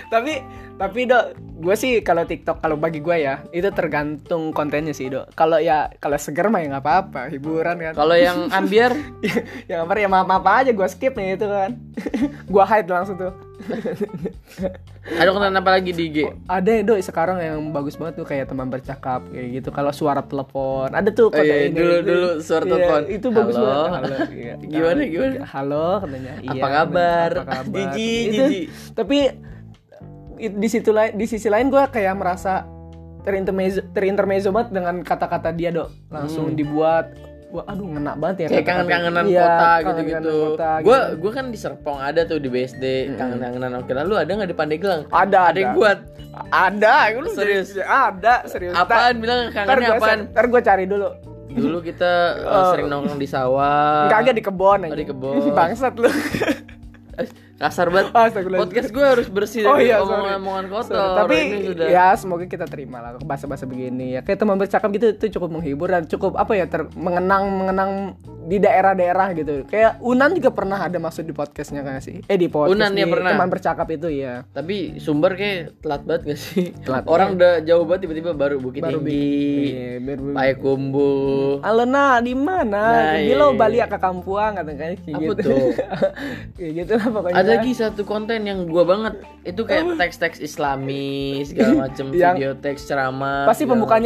Tapi 0.07 0.38
tapi 0.81 1.05
dok 1.05 1.25
gue 1.61 1.75
sih 1.75 2.01
kalau 2.01 2.25
TikTok 2.25 2.57
kalau 2.57 2.73
bagi 2.73 2.99
gue 2.99 3.13
ya 3.15 3.45
itu 3.51 3.69
tergantung 3.69 4.49
kontennya 4.49 4.91
sih 4.91 5.07
dok 5.07 5.29
kalau 5.31 5.61
ya 5.61 5.93
kalau 5.95 6.17
seger 6.17 6.49
mah 6.49 6.57
ya 6.57 6.73
nggak 6.73 6.81
apa-apa 6.81 7.29
hiburan 7.29 7.77
kan 7.79 7.93
kalau 7.93 8.17
yang 8.17 8.49
ambiar 8.57 8.97
ya 9.69 9.85
apa 9.85 9.93
ya 9.95 10.09
maaf 10.09 10.25
maaf 10.25 10.41
aja 10.43 10.71
gue 10.71 10.87
skip 10.87 11.13
nih 11.13 11.37
itu 11.37 11.45
kan 11.45 11.77
gue 12.53 12.63
hide 12.65 12.89
langsung 12.89 13.13
tuh 13.15 13.29
ada 15.03 15.29
konten 15.29 15.53
apa 15.53 15.69
lagi 15.71 15.91
di 15.91 16.03
IG 16.07 16.17
ada 16.47 16.69
ya 16.71 16.81
doi 16.81 16.97
sekarang 16.99 17.37
yang 17.37 17.61
bagus 17.69 17.93
banget 17.93 18.17
tuh 18.17 18.25
kayak 18.25 18.49
teman 18.49 18.65
bercakap 18.67 19.21
kayak 19.27 19.47
gitu 19.55 19.69
kalau 19.69 19.91
suara 19.91 20.21
telepon 20.21 20.89
ada 20.89 21.09
tuh 21.09 21.29
Oh, 21.31 21.39
iya, 21.39 21.67
ini, 21.67 21.77
dulu- 21.77 21.93
itu- 21.95 22.07
dulu 22.07 22.29
suara 22.39 22.63
iya, 22.63 22.71
telepon. 22.71 23.01
itu 23.07 23.27
bagus 23.29 23.55
Halo. 23.55 23.67
banget 23.67 23.91
halo 23.93 24.17
iya. 24.31 24.53
Gimana, 24.71 25.01
gimana? 25.03 25.35
halo 25.45 25.87
katanya 25.99 26.33
iya, 26.39 26.51
Apa 26.55 26.67
kabar? 26.71 27.29
apa 27.35 27.45
kabar 27.55 27.77
Jiji, 27.93 28.09
Itu- 28.09 28.33
jiji. 28.41 28.61
tapi 28.91 29.17
di 30.43 30.67
situ 30.67 30.89
lain 30.89 31.13
di 31.13 31.25
sisi 31.25 31.45
lain 31.45 31.67
gue 31.67 31.83
kayak 31.85 32.13
merasa 32.13 32.65
terintermezzo 33.21 33.85
terintermezzo 33.91 34.49
banget 34.49 34.73
dengan 34.73 34.95
kata-kata 34.99 35.51
dia 35.51 35.69
dok 35.69 35.89
langsung 36.07 36.51
dibuat 36.51 37.13
wah 37.47 37.67
aduh 37.67 37.83
ngena 37.85 38.15
banget 38.15 38.38
ya 38.38 38.47
Hmm. 38.47 38.53
kayak 38.55 38.65
kangen-kangenan 38.65 39.23
Iya, 39.23 39.43
kota 39.43 39.69
gitu-gitu. 39.83 40.35
Gue 40.55 40.63
gitu. 40.79 40.99
gue 41.19 41.31
kan 41.31 41.45
di 41.45 41.57
Serpong 41.57 41.99
ada 41.99 42.21
tuh 42.23 42.38
di 42.38 42.47
BSD 42.47 42.83
kangen-kangenan. 43.13 43.71
Oke, 43.77 43.91
lalu 43.91 44.13
ada 44.15 44.31
nggak 44.31 44.49
di 44.49 44.55
Pandeglang? 44.55 45.01
ada 45.11 45.39
Ada 45.45 45.59
yang 45.59 45.73
buat. 45.75 45.97
ada 46.47 46.93
lu 47.11 47.27
Serius? 47.29 47.75
ada 47.77 48.47
serius 48.47 48.71
Apaan 48.71 49.19
bilang 49.19 49.51
kangennya 49.51 49.83
gue 49.85 49.99
apaan? 49.99 50.19
ntar 50.27 50.45
gue 50.47 50.61
cari 50.61 50.85
dulu 50.88 51.11
Dulu 51.51 51.77
kita 51.83 52.11
uh, 52.41 52.63
sering 52.71 52.88
nongkrong 52.88 53.19
di 53.19 53.27
sawah. 53.27 54.07
kagak 54.07 54.33
di 54.33 54.41
kebon 54.41 54.79
Oh, 54.81 54.88
aja 54.88 54.95
di 54.95 55.03
kebon. 55.03 55.51
bangsat 55.59 55.93
lu 55.93 56.07
Kasar 57.62 57.88
banget. 57.88 58.10
Podcast 58.58 58.89
gue 58.89 59.06
harus 59.06 59.27
bersih 59.30 59.62
Oh 59.63 59.77
dari 59.77 59.88
iya, 59.88 60.01
omongan-omongan 60.01 60.65
kotor. 60.68 60.98
Sorry, 60.98 61.18
Tapi 61.22 61.36
Ini 61.38 61.58
sudah. 61.70 61.86
ya 61.88 62.06
semoga 62.18 62.46
kita 62.46 62.65
terima 62.65 62.98
lah 63.00 63.22
bahasa-bahasa 63.22 63.70
begini 63.70 64.18
ya. 64.18 64.25
Kayak 64.25 64.41
teman 64.41 64.58
bercakap 64.58 64.89
gitu 64.89 65.13
itu 65.13 65.38
cukup 65.38 65.50
menghibur 65.53 65.88
dan 65.88 66.10
cukup 66.10 66.34
apa 66.36 66.58
ya 66.58 66.65
ter 66.65 66.89
mengenang 66.98 67.44
mengenang 67.53 67.91
di 68.41 68.58
daerah-daerah 68.58 69.38
gitu. 69.38 69.62
Kayak 69.70 70.01
Unan 70.01 70.34
juga 70.34 70.50
pernah 70.50 70.82
ada 70.82 70.98
masuk 70.98 71.22
di 71.22 71.32
podcastnya 71.32 71.86
kan 71.86 72.01
sih? 72.01 72.25
Eh 72.25 72.34
di 72.36 72.50
podcast 72.50 72.74
Unan 72.74 72.91
ya 72.98 73.06
pernah. 73.06 73.30
teman 73.30 73.48
bercakap 73.48 73.88
itu 73.88 74.10
ya. 74.10 74.41
Tapi 74.50 74.98
sumber 74.98 75.38
kayak 75.38 75.77
telat 75.80 76.01
banget 76.01 76.22
gak 76.34 76.39
sih? 76.41 76.74
Telat. 76.82 77.06
Orang 77.06 77.38
udah 77.38 77.62
jauh 77.62 77.86
banget 77.86 78.10
tiba-tiba 78.10 78.34
baru 78.34 78.58
Bukit 78.58 78.82
Baru 78.82 79.06
Tinggi, 79.06 79.77
Iya, 80.01 80.18
Payakumbu. 80.34 81.12
Alena 81.62 82.18
di 82.18 82.34
mana? 82.34 82.82
Nah, 82.82 83.22
iya. 83.22 83.38
lo 83.38 83.53
balik 83.53 83.86
ke 83.88 83.98
kampuang 84.01 84.58
katanya 84.58 84.77
kayak 84.80 84.98
Apa 85.06 85.22
gitu. 85.22 85.34
tuh? 85.46 85.68
kayak 86.58 86.72
gitu 86.74 86.91
lah 86.98 87.08
pokoknya. 87.08 87.36
Ada 87.38 87.50
lagi 87.51 87.72
satu 87.74 88.01
konten 88.03 88.39
yang 88.43 88.63
gua 88.65 88.84
banget 88.84 89.13
itu 89.41 89.62
kayak 89.63 89.98
teks-teks 89.98 90.38
Islami 90.39 91.41
segala 91.43 91.88
macem 91.88 92.05
Yang- 92.13 92.38
video 92.38 92.51
teks 92.55 92.86
ceramah. 92.86 93.43
pasti 93.43 93.63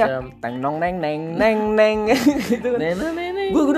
macam. 0.08 0.24
teng 0.40 0.56
nong 0.58 0.76
neng 0.80 0.96
neng 0.98 1.22
neng 1.36 1.60
neng 1.76 2.00
gitu 2.52 2.68
kan. 2.72 2.80
Nena, 2.80 3.08
nena, 3.12 3.42
gue 3.52 3.62
gue 3.62 3.76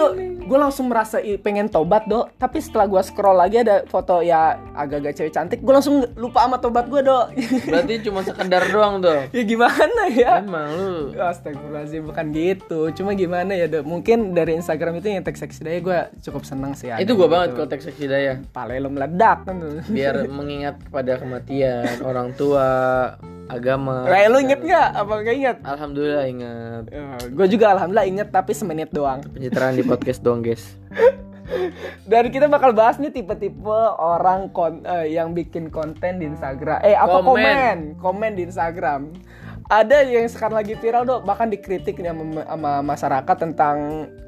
gue 0.47 0.57
langsung 0.57 0.87
merasa 0.87 1.19
pengen 1.37 1.67
tobat 1.67 2.07
dok 2.07 2.31
tapi 2.35 2.57
setelah 2.57 2.87
gue 2.87 3.01
scroll 3.03 3.35
lagi 3.35 3.59
ada 3.59 3.83
foto 3.83 4.19
ya 4.19 4.55
agak-agak 4.73 5.13
cewek 5.13 5.31
cantik 5.31 5.59
gue 5.59 5.69
langsung 5.69 6.07
lupa 6.15 6.47
sama 6.47 6.57
tobat 6.57 6.87
gue 6.87 7.03
dok 7.03 7.35
Berarti 7.69 7.93
cuma 8.01 8.23
sekedar 8.23 8.63
doang 8.71 9.03
tuh. 9.03 9.27
ya 9.29 9.43
gimana 9.43 10.03
ya 10.07 10.39
Emang 10.39 10.71
lu 10.71 11.11
Astagfirullahaladzim 11.13 12.07
bukan 12.07 12.25
gitu 12.31 12.87
Cuma 12.93 13.11
gimana 13.11 13.51
ya 13.53 13.67
dok 13.67 13.83
Mungkin 13.83 14.31
dari 14.31 14.55
Instagram 14.55 14.97
itu 14.97 15.11
yang 15.11 15.21
teks 15.21 15.43
seksi 15.43 15.61
daya 15.61 15.79
gue 15.83 15.99
cukup 16.23 16.47
seneng 16.47 16.71
sih 16.73 16.87
itu 16.87 17.11
gitu. 17.11 17.27
banget 17.27 17.53
kalau 17.53 17.67
teks 17.67 17.83
seksi 17.83 18.05
daya. 18.07 18.33
Pale 18.49 18.79
lo 18.79 18.87
meledak 18.87 19.43
kan 19.43 19.59
Biar 19.87 20.23
mengingat 20.31 20.79
kepada 20.79 21.19
kematian 21.19 21.99
orang 22.09 22.31
tua, 22.33 22.67
agama. 23.47 24.07
Kayak 24.07 24.27
lo 24.29 24.37
inget 24.39 24.61
gak? 24.61 24.87
Apa 24.93 25.13
gak 25.19 25.35
inget? 25.35 25.57
Alhamdulillah 25.63 26.25
ingat. 26.25 26.83
gue 27.27 27.47
juga 27.49 27.65
alhamdulillah 27.75 28.07
inget 28.07 28.27
tapi 28.29 28.51
semenit 28.53 28.89
doang 28.89 29.19
Pencitraan 29.25 29.75
di 29.75 29.83
podcast 29.83 30.21
dong 30.37 30.45
guys. 30.45 30.77
Dan 32.11 32.29
kita 32.29 32.45
bakal 32.51 32.75
bahas 32.75 33.01
nih 33.01 33.09
tipe-tipe 33.09 33.79
orang 33.97 34.51
kon 34.53 34.83
eh, 34.85 35.15
yang 35.17 35.33
bikin 35.33 35.73
konten 35.73 36.21
di 36.21 36.29
Instagram. 36.29 36.83
Eh 36.85 36.93
apa 36.93 37.23
Komen. 37.23 37.25
komen? 37.25 37.77
Komen 37.97 38.31
di 38.37 38.45
Instagram. 38.45 39.01
Ada 39.67 39.99
yang 40.01 40.23
sekarang 40.25 40.55
lagi 40.55 40.79
viral 40.79 41.03
dok, 41.03 41.27
bahkan 41.27 41.51
dikritik 41.51 41.99
nih 41.99 42.07
sama, 42.09 42.23
sama 42.41 42.71
masyarakat 42.81 43.35
tentang 43.37 43.77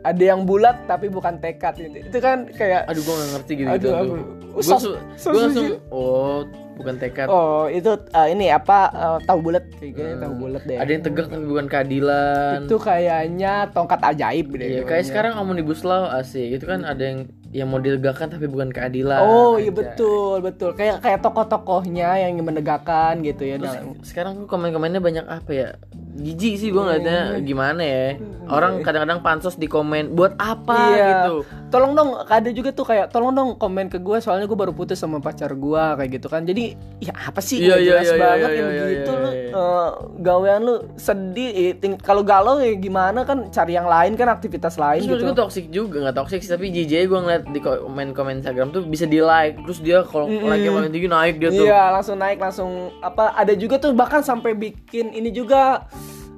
ada 0.03 0.19
yang 0.21 0.43
bulat 0.43 0.83
tapi 0.83 1.07
bukan 1.07 1.39
tekad 1.39 1.79
itu. 1.79 2.03
Itu 2.03 2.19
kan 2.19 2.51
kayak 2.51 2.91
Aduh 2.91 2.99
gue 2.99 3.15
gak 3.15 3.29
ngerti 3.33 3.53
gitu 3.55 3.69
Aduh, 3.69 3.79
gitu. 3.79 3.91
aku- 3.95 4.37
Gue 4.49 4.63
su- 4.65 4.97
gua 5.23 5.39
langsung 5.39 5.67
oh 5.87 6.41
bukan 6.75 6.95
tekad. 6.97 7.27
oh 7.29 7.69
itu 7.69 7.91
eh, 8.09 8.27
ini 8.29 8.49
apa 8.49 8.89
eh, 8.89 9.17
tahu 9.23 9.39
bulat 9.41 9.63
kayaknya 9.77 10.19
tahu 10.19 10.33
bulat 10.35 10.63
deh. 10.65 10.75
Ada 10.75 10.89
yang 10.89 11.03
tegak 11.05 11.25
tapi 11.29 11.45
bukan 11.45 11.65
keadilan. 11.69 12.57
itu 12.65 12.75
kayaknya 12.75 13.53
tongkat 13.71 13.99
ajaib 14.01 14.47
deh. 14.51 14.67
Iya, 14.69 14.81
kayak 14.83 15.05
sekarang 15.05 15.33
omnibus 15.37 15.83
law 15.83 16.11
asik. 16.11 16.59
Itu 16.59 16.65
kan 16.65 16.83
ada 16.83 16.99
yang 16.99 17.31
yang 17.51 17.65
mau 17.65 17.77
ditegakkan 17.77 18.29
tapi 18.29 18.45
bukan 18.45 18.69
keadilan. 18.69 19.19
Oh 19.19 19.55
iya 19.55 19.69
betul 19.69 20.37
betul 20.39 20.71
kayak 20.71 21.01
kayak 21.01 21.19
tokoh-tokohnya 21.19 22.21
yang 22.21 22.37
menegakkan 22.39 23.19
gitu 23.19 23.41
ya. 23.43 23.57
Terus 23.57 23.73
Nah, 23.73 23.97
sekarang 24.01 24.33
tuh 24.35 24.45
komen-komennya 24.45 24.99
banyak 24.99 25.25
apa 25.25 25.51
ya? 25.51 25.69
Jijik 26.11 26.53
sih 26.57 26.69
gue 26.69 26.77
ngeliatnya 26.77 27.19
Iya. 27.33 27.41
gimana 27.41 27.81
ya. 27.81 28.05
Orang 28.45 28.81
kadang-kadang 28.81 29.21
pansos 29.21 29.55
di 29.55 29.65
komen 29.65 30.13
buat 30.13 30.35
apa 30.35 30.77
Iya. 30.89 31.05
gitu. 31.07 31.35
Tolong 31.69 31.93
dong, 31.93 32.09
ada 32.19 32.49
juga 32.49 32.69
tuh 32.69 32.83
kayak 32.83 33.07
tolong 33.07 33.31
dong 33.31 33.49
komen 33.55 33.87
ke 33.87 33.97
gue 33.97 34.17
soalnya 34.19 34.43
gue 34.43 34.57
baru 34.57 34.73
putus 34.73 34.97
sama 34.97 35.17
pacar 35.17 35.49
gue 35.49 35.83
kayak 35.95 36.09
gitu 36.11 36.27
kan. 36.27 36.43
Jadi 36.43 36.75
ya 36.99 37.13
apa 37.15 37.39
sih 37.39 37.61
Iya, 37.61 37.77
iya, 37.77 37.89
jelas 37.95 38.05
iya, 38.05 38.17
banget 38.19 38.49
iya, 38.49 38.57
yang 38.57 38.69
iya, 38.69 38.85
gitu 38.91 39.11
iya, 39.11 39.21
lu 39.21 39.29
iya. 39.29 39.49
eh, 39.55 39.89
gawean 40.19 40.61
lu 40.61 40.75
sedih. 40.95 41.49
eh, 41.55 41.97
Kalau 41.99 42.21
galau 42.21 42.57
ya 42.57 42.73
gimana 42.75 43.23
kan 43.23 43.47
cari 43.47 43.73
yang 43.73 43.87
lain 43.87 44.13
kan 44.13 44.27
aktivitas 44.27 44.75
lain 44.75 45.01
Terus 45.01 45.17
gitu. 45.17 45.25
gue 45.25 45.35
toxic 45.35 45.65
juga 45.69 45.97
nggak 46.03 46.17
toxic 46.17 46.39
sih 46.41 46.51
tapi 46.51 46.69
jijik 46.69 47.07
gue 47.07 47.15
ngeliat 47.17 47.38
di 47.41 47.59
komen-komen 47.59 48.39
Instagram 48.39 48.69
tuh 48.69 48.81
bisa 48.81 49.03
di 49.03 49.17
like 49.17 49.59
terus 49.61 49.79
dia 49.79 50.01
kalau 50.01 50.25
like 50.25 50.59
nya 50.59 50.69
paling 50.69 50.89
tinggi 50.89 51.07
naik 51.07 51.35
dia 51.37 51.49
tuh. 51.49 51.63
Iya 51.63 51.91
langsung 51.91 52.15
naik 52.15 52.37
langsung 52.37 52.69
apa 52.99 53.31
ada 53.33 53.53
juga 53.53 53.77
tuh 53.77 53.91
bahkan 53.91 54.19
sampai 54.19 54.53
bikin 54.53 55.09
ini 55.09 55.29
juga 55.29 55.87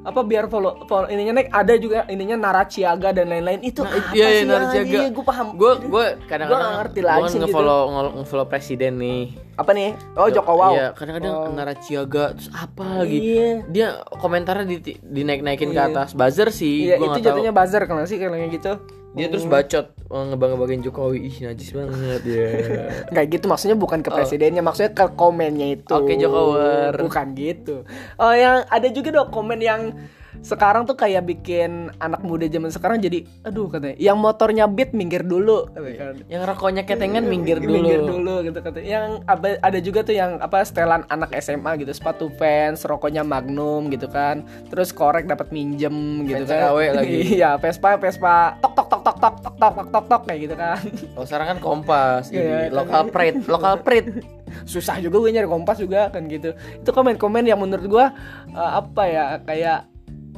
apa 0.02 0.26
biar 0.26 0.50
follow, 0.50 0.82
follow 0.86 1.06
ininya 1.06 1.38
naik 1.38 1.54
ada 1.54 1.78
juga 1.78 2.10
ininya 2.10 2.34
naraciaga 2.34 3.14
dan 3.14 3.30
lain-lain 3.30 3.62
itu 3.62 3.80
Nah, 3.80 3.94
apa 3.94 4.10
iya, 4.12 4.26
iya, 4.26 4.30
sih 4.36 4.48
naraciaga. 4.50 4.90
Iya, 4.98 5.08
gue 5.08 5.22
paham. 5.24 5.48
Gue 5.54 5.72
gue 5.78 6.06
kadang-kadang 6.26 6.58
nggak 6.60 6.78
ngerti 6.82 7.02
lagi 7.04 7.22
sih 7.22 7.30
gitu. 7.30 7.42
nge-follow 7.46 7.82
nge- 7.88 8.14
nge-follow 8.18 8.46
presiden 8.48 8.94
nih. 8.98 9.22
apa 9.54 9.78
nih? 9.78 9.94
Oh 10.18 10.26
Joko 10.26 10.58
Wow. 10.58 10.74
Iya, 10.74 10.88
kadang-kadang 10.98 11.34
Oh. 11.38 11.54
naraciaga 11.54 12.34
terus 12.34 12.50
apa 12.50 12.82
lagi? 12.98 13.18
Iya. 13.22 13.50
Dia 13.70 13.88
komentarnya 14.18 14.66
di 14.66 14.78
dinaik-naikin 14.98 15.70
ke 15.70 15.78
Iya. 15.78 15.94
atas. 15.94 16.18
Buzzer 16.18 16.50
sih, 16.50 16.90
Iya 16.90 16.98
gua 16.98 17.06
itu 17.06 17.06
nggak 17.06 17.22
tahu. 17.22 17.28
jatuhnya 17.30 17.52
buzzer 17.54 17.84
kan 17.86 18.02
sih 18.04 18.18
kalau 18.18 18.42
gitu. 18.42 18.72
Dia 19.12 19.28
terus 19.28 19.44
bacot 19.44 19.92
oh, 20.08 20.24
ngebang-ngebangin 20.32 20.88
Jokowi. 20.88 21.20
Ih, 21.28 21.38
najis 21.44 21.76
banget 21.76 22.22
ya. 22.24 22.48
Kayak 23.12 23.28
gitu 23.36 23.46
maksudnya 23.52 23.76
bukan 23.76 24.00
ke 24.00 24.10
presidennya, 24.12 24.64
maksudnya 24.64 24.96
ke 24.96 25.06
komennya 25.20 25.68
itu. 25.76 25.92
Oh. 25.92 26.04
Oke, 26.04 26.16
Jokower. 26.16 26.96
Bukan 26.96 27.28
gitu. 27.36 27.84
Oh 28.16 28.32
yang 28.32 28.64
ada 28.72 28.88
juga 28.88 29.12
dong 29.12 29.28
komen 29.28 29.60
yang 29.60 29.92
sekarang 30.40 30.88
tuh 30.88 30.96
kayak 30.96 31.28
bikin 31.28 31.92
anak 32.00 32.24
muda 32.24 32.48
zaman 32.48 32.72
sekarang 32.72 33.04
jadi 33.04 33.28
aduh 33.44 33.68
katanya 33.68 34.00
yang 34.00 34.16
motornya 34.16 34.66
beat 34.66 34.96
minggir 34.96 35.22
dulu 35.22 35.68
katanya 35.68 35.98
kan. 36.00 36.16
Yang 36.32 36.44
rokoknya 36.48 36.84
ketengan 36.88 37.24
minggir 37.28 37.60
dulu. 37.60 37.74
minggir 37.76 38.00
dulu 38.00 38.36
gitu 38.48 38.60
katanya 38.64 38.88
yang 38.88 39.06
ada 39.60 39.80
juga 39.84 40.00
tuh 40.02 40.16
yang 40.16 40.40
apa 40.40 40.64
setelan 40.64 41.04
anak 41.12 41.36
SMA 41.44 41.84
gitu 41.84 41.92
sepatu 41.92 42.32
Vans 42.40 42.88
rokoknya 42.88 43.28
Magnum 43.28 43.92
gitu 43.92 44.08
kan 44.08 44.48
terus 44.72 44.96
korek 44.96 45.28
dapat 45.28 45.52
minjem 45.52 46.24
gitu 46.24 46.48
kan 46.48 46.72
lagi. 46.72 47.36
iya 47.36 47.60
Vespa 47.60 48.00
Vespa 48.00 48.56
tok 48.64 48.72
tok 48.72 48.88
tok 48.88 49.02
tok 49.04 49.18
tok 49.20 49.36
tok 49.44 49.56
tok 49.60 49.74
tok 49.76 49.88
tok 49.92 50.06
tok 50.08 50.22
kayak 50.24 50.40
gitu 50.48 50.56
kan 50.56 50.80
Kalau 51.12 51.26
sekarang 51.28 51.48
kan 51.52 51.60
Kompas, 51.62 52.32
Iya, 52.32 52.68
ini 52.68 52.74
lokal 52.74 53.12
pride, 53.12 53.38
lokal 53.46 53.76
pride. 53.84 54.10
susah 54.68 55.00
juga 55.00 55.24
gue 55.24 55.32
nyari 55.32 55.48
kompas 55.48 55.80
juga 55.80 56.12
kan 56.12 56.28
gitu 56.28 56.52
itu 56.52 56.90
komen-komen 56.92 57.48
yang 57.48 57.56
menurut 57.56 57.88
gue 57.88 58.06
uh, 58.52 58.72
apa 58.78 59.04
ya 59.08 59.26
kayak 59.42 59.88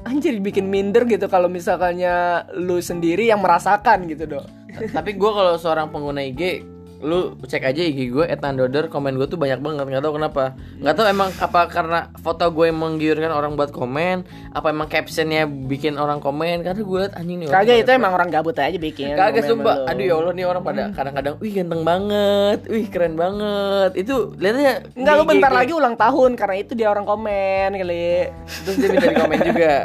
anjir 0.03 0.39
bikin 0.39 0.67
minder 0.67 1.07
gitu 1.07 1.27
kalau 1.31 1.47
misalkannya 1.47 2.47
lu 2.59 2.79
sendiri 2.79 3.27
yang 3.27 3.39
merasakan 3.39 4.07
gitu 4.07 4.27
dong 4.27 4.47
Tapi 4.73 5.13
gue 5.13 5.31
kalau 5.31 5.53
seorang 5.53 5.93
pengguna 5.93 6.25
IG, 6.25 6.65
lu 7.03 7.35
cek 7.43 7.67
aja 7.67 7.81
IG 7.83 8.09
gue 8.15 8.25
@nandoder 8.39 8.87
komen 8.87 9.19
gue 9.19 9.27
tuh 9.27 9.35
banyak 9.35 9.59
banget 9.59 9.85
nggak 9.91 10.03
tahu 10.03 10.13
kenapa 10.15 10.43
nggak 10.79 10.95
tahu 10.95 11.05
emang 11.11 11.29
apa 11.37 11.61
karena 11.67 11.99
foto 12.23 12.47
gue 12.49 12.71
yang 12.71 12.79
menggiurkan 12.79 13.31
orang 13.31 13.59
buat 13.59 13.75
komen 13.75 14.23
apa 14.55 14.67
emang 14.71 14.87
captionnya 14.87 15.43
bikin 15.45 15.99
orang 15.99 16.23
komen 16.23 16.63
karena 16.63 16.79
gue 16.79 16.99
liat 17.03 17.13
anjing 17.19 17.37
nih 17.43 17.47
kagak 17.51 17.77
itu 17.83 17.91
emang 17.91 18.15
orang 18.15 18.31
gabut 18.31 18.55
aja 18.55 18.79
bikin 18.79 19.13
Kagak 19.19 19.45
sumpah. 19.45 19.87
Aduh 19.89 20.03
ya 20.03 20.15
Allah 20.17 20.33
nih 20.33 20.45
orang 20.47 20.63
pada 20.63 20.83
kadang-kadang 20.91 21.35
wih 21.39 21.51
ganteng 21.53 21.81
banget, 21.83 22.59
wih 22.67 22.87
keren 22.87 23.15
banget. 23.15 23.91
Itu 23.99 24.35
lihatnya 24.37 24.87
Enggak 24.95 25.13
di 25.15 25.19
lu 25.19 25.23
bentar 25.27 25.51
lagi 25.51 25.71
ulang 25.73 25.95
tahun 25.95 26.31
karena 26.39 26.55
itu 26.59 26.71
dia 26.73 26.87
orang 26.89 27.05
komen 27.05 27.69
kali. 27.75 28.29
Terus 28.63 28.75
dia 28.79 28.87
minta 28.89 29.07
di 29.09 29.17
komen 29.17 29.39
juga. 29.43 29.75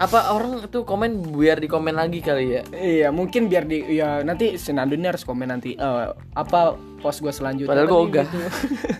Apa 0.00 0.32
orang 0.34 0.64
tuh 0.72 0.82
komen 0.82 1.36
biar 1.36 1.60
di 1.60 1.68
komen 1.68 1.92
lagi 1.94 2.24
kali 2.24 2.58
ya? 2.58 2.62
Iya, 2.72 3.08
mungkin 3.12 3.46
biar 3.46 3.68
di 3.68 3.84
ya 3.92 4.24
nanti 4.24 4.56
si 4.56 4.72
Nando 4.72 4.96
ini 4.96 5.06
harus 5.06 5.22
komen 5.22 5.52
nanti 5.52 5.76
eh, 5.76 6.06
apa 6.32 6.74
post 7.04 7.20
gue 7.20 7.30
selanjutnya. 7.30 7.70
Padahal 7.70 7.88
Tapi 7.88 8.00
ogah. 8.00 8.26
gitu. 8.26 8.38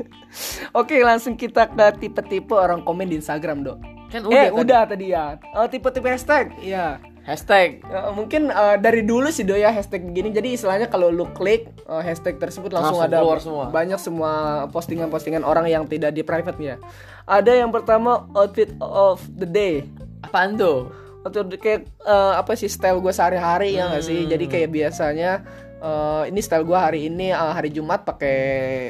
Oke, 0.80 1.00
langsung 1.02 1.34
kita 1.34 1.68
ke 1.68 1.87
tipe-tipe 1.99 2.52
orang 2.52 2.84
komen 2.84 3.08
di 3.08 3.16
Instagram, 3.18 3.64
Dok. 3.64 3.78
Kan 4.12 4.20
eh, 4.20 4.28
udah 4.28 4.44
tadi. 4.44 4.61
udah 4.61 4.82
tadi 4.84 5.06
ya. 5.11 5.25
Eh, 5.40 5.66
tipe-tipe 5.72 6.06
hashtag. 6.06 6.52
Iya. 6.61 7.00
Hashtag 7.22 7.87
Eh, 7.87 8.11
mungkin 8.18 8.50
eh, 8.50 8.76
dari 8.82 9.06
dulu 9.06 9.30
sih 9.30 9.46
do 9.46 9.54
ya 9.54 9.70
hashtag 9.70 10.02
begini. 10.02 10.34
Jadi 10.34 10.58
istilahnya 10.58 10.90
kalau 10.90 11.06
lu 11.06 11.25
klik 11.30 11.70
eh, 11.87 12.02
hashtag 12.02 12.37
tersebut 12.37 12.75
langsung, 12.75 12.99
Langsung 12.99 13.06
ada 13.06 13.22
keluar 13.22 13.38
semua. 13.38 13.64
banyak 13.70 13.99
semua 14.02 14.32
postingan-postingan 14.75 15.46
orang 15.46 15.70
yang 15.70 15.87
tidak 15.87 16.12
di 16.12 16.26
private 16.26 16.58
ya. 16.58 16.76
Ada 17.22 17.62
yang 17.62 17.70
pertama 17.70 18.26
outfit 18.34 18.75
of 18.82 19.22
the 19.38 19.46
day. 19.46 19.87
Apaan 20.23 20.55
tuh? 20.55 20.91
atau 21.23 21.47
kayak 21.47 21.87
eh, 22.02 22.35
apa 22.35 22.59
sih 22.59 22.67
style 22.67 22.99
gue 22.99 23.14
sehari-hari 23.14 23.79
ya 23.79 23.87
nggak 23.87 24.02
sih 24.02 24.26
jadi 24.26 24.43
Hmm. 24.43 24.50
kayak 24.50 24.69
biasanya 24.75 25.31
eh, 25.79 26.23
ini 26.26 26.41
style 26.43 26.67
gue 26.67 26.75
hari 26.75 27.07
ini 27.07 27.31
eh, 27.31 27.52
hari 27.55 27.71
Jumat 27.71 28.02
pakai 28.02 28.38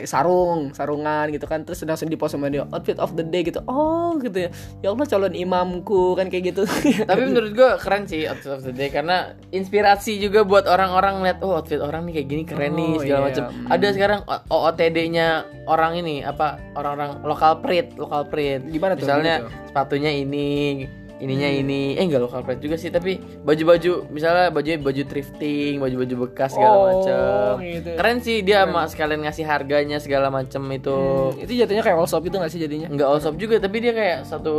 sarung 0.02 0.72
sarungan 0.72 1.28
gitu 1.28 1.44
kan 1.44 1.60
terus 1.60 1.84
langsung 1.84 2.08
di 2.08 2.16
post 2.16 2.32
sama 2.32 2.48
dia 2.48 2.64
outfit 2.72 2.96
of 2.96 3.12
the 3.12 3.22
day 3.22 3.44
gitu 3.44 3.60
oh 3.68 4.16
gitu 4.16 4.48
ya 4.48 4.50
ya 4.80 4.88
Allah 4.88 5.04
calon 5.04 5.36
imamku 5.36 6.16
kan 6.16 6.32
kayak 6.32 6.56
gitu 6.56 6.64
Tapi 7.12 7.20
menurut 7.22 7.52
gue 7.52 7.70
keren 7.76 8.08
sih 8.08 8.24
outfit 8.24 8.48
of 8.48 8.64
the 8.64 8.72
day 8.72 8.88
karena 8.88 9.36
inspirasi 9.52 10.16
juga 10.16 10.40
buat 10.40 10.64
orang-orang 10.64 11.20
lihat 11.20 11.44
oh 11.44 11.60
outfit 11.60 11.84
orang 11.84 12.08
nih 12.08 12.16
kayak 12.16 12.28
gini 12.32 12.42
keren 12.48 12.72
nih 12.72 12.92
Oh, 12.96 13.00
segala 13.04 13.20
iya. 13.20 13.26
macam. 13.28 13.44
Hmm. 13.44 13.68
Ada 13.68 13.86
sekarang 13.92 14.20
OOTD-nya 14.48 15.28
orang 15.68 16.00
ini 16.00 16.24
apa 16.24 16.56
orang-orang 16.74 17.20
lokal 17.22 17.60
print, 17.60 17.94
lokal 17.94 18.24
print. 18.26 18.72
Gimana 18.72 18.96
tuh, 18.96 19.04
Misalnya 19.04 19.34
gimana 19.44 19.68
sepatunya 19.68 20.10
ini, 20.12 20.84
ininya 21.22 21.46
ini. 21.46 21.94
Eh 21.94 22.02
enggak 22.02 22.18
lokal 22.20 22.42
print 22.42 22.58
juga 22.58 22.74
sih, 22.74 22.90
tapi 22.90 23.16
baju-baju 23.16 24.10
misalnya 24.10 24.50
baju 24.50 24.68
baju 24.82 25.02
thrifting, 25.06 25.78
baju-baju 25.78 26.14
bekas 26.26 26.52
segala 26.52 26.74
Oh, 26.74 26.84
macam. 26.90 27.52
gitu. 27.62 27.90
Keren 27.94 28.18
sih 28.18 28.42
dia 28.42 28.66
sama 28.66 28.90
sekalian 28.90 29.22
ngasih 29.22 29.44
harganya 29.46 29.96
segala 29.96 30.28
macam 30.28 30.66
itu. 30.68 30.90
Hmm, 30.92 31.38
itu 31.38 31.52
jatuhnya 31.54 31.80
kayak 31.80 31.96
all 31.96 32.10
shop 32.10 32.26
itu 32.26 32.34
nggak 32.34 32.50
sih 32.50 32.60
jadinya? 32.60 32.90
Enggak 32.90 33.08
all 33.08 33.22
shop 33.22 33.38
juga 33.38 33.56
tapi 33.56 33.78
dia 33.78 33.94
kayak 33.94 34.26
satu 34.26 34.54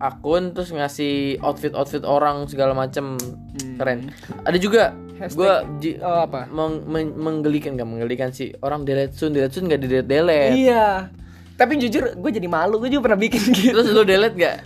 akun 0.00 0.50
terus 0.50 0.72
ngasih 0.72 1.36
outfit 1.44 1.76
outfit 1.76 2.02
orang 2.02 2.48
segala 2.48 2.72
macem. 2.72 3.20
Keren. 3.76 4.08
Ada 4.42 4.56
juga 4.56 4.82
gue 5.18 5.50
oh, 5.98 6.20
apa? 6.24 6.46
meng- 6.48 6.86
men- 6.86 7.14
menggelikan 7.14 7.74
nggak 7.74 7.88
menggelikan 7.88 8.30
sih. 8.30 8.54
Orang 8.58 8.86
delete 8.86 9.12
soon 9.12 9.34
delete 9.34 9.52
soon 9.52 9.66
nggak 9.66 9.80
di 9.82 9.86
delete 9.86 10.08
delete 10.08 10.54
iya. 10.56 11.10
Tapi 11.58 11.74
jujur 11.74 12.14
gue 12.14 12.30
jadi 12.30 12.46
malu 12.46 12.78
gue 12.78 12.86
juga 12.86 13.10
pernah 13.10 13.18
bikin 13.18 13.42
gitu. 13.50 13.74
terus 13.74 13.90
lu 13.90 14.06
delete 14.06 14.38
nggak 14.38 14.56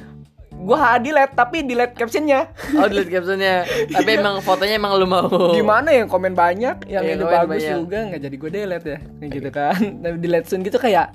gue 0.62 0.76
delete 1.02 1.34
tapi 1.34 1.66
delete 1.66 1.94
captionnya. 1.98 2.48
Oh 2.78 2.86
delete 2.86 3.10
captionnya. 3.10 3.66
Tapi 3.90 4.10
emang 4.22 4.38
fotonya 4.40 4.78
emang 4.78 4.94
lu 4.94 5.06
mau. 5.10 5.26
Gimana 5.52 5.90
yang 5.90 6.06
komen 6.06 6.32
banyak 6.38 6.86
yang 6.86 7.02
Iya, 7.02 7.18
itu 7.18 7.24
komen 7.26 7.34
bagus 7.34 7.62
banyak. 7.66 7.76
juga 7.82 7.98
nggak 8.08 8.20
jadi 8.22 8.36
gue 8.38 8.50
delete 8.50 8.86
ya 8.86 8.98
kayak 9.18 9.30
gitu 9.34 9.48
kan. 9.50 9.80
Tapi 10.00 10.16
delete 10.22 10.46
soon 10.46 10.62
gitu 10.62 10.78
kayak 10.78 11.12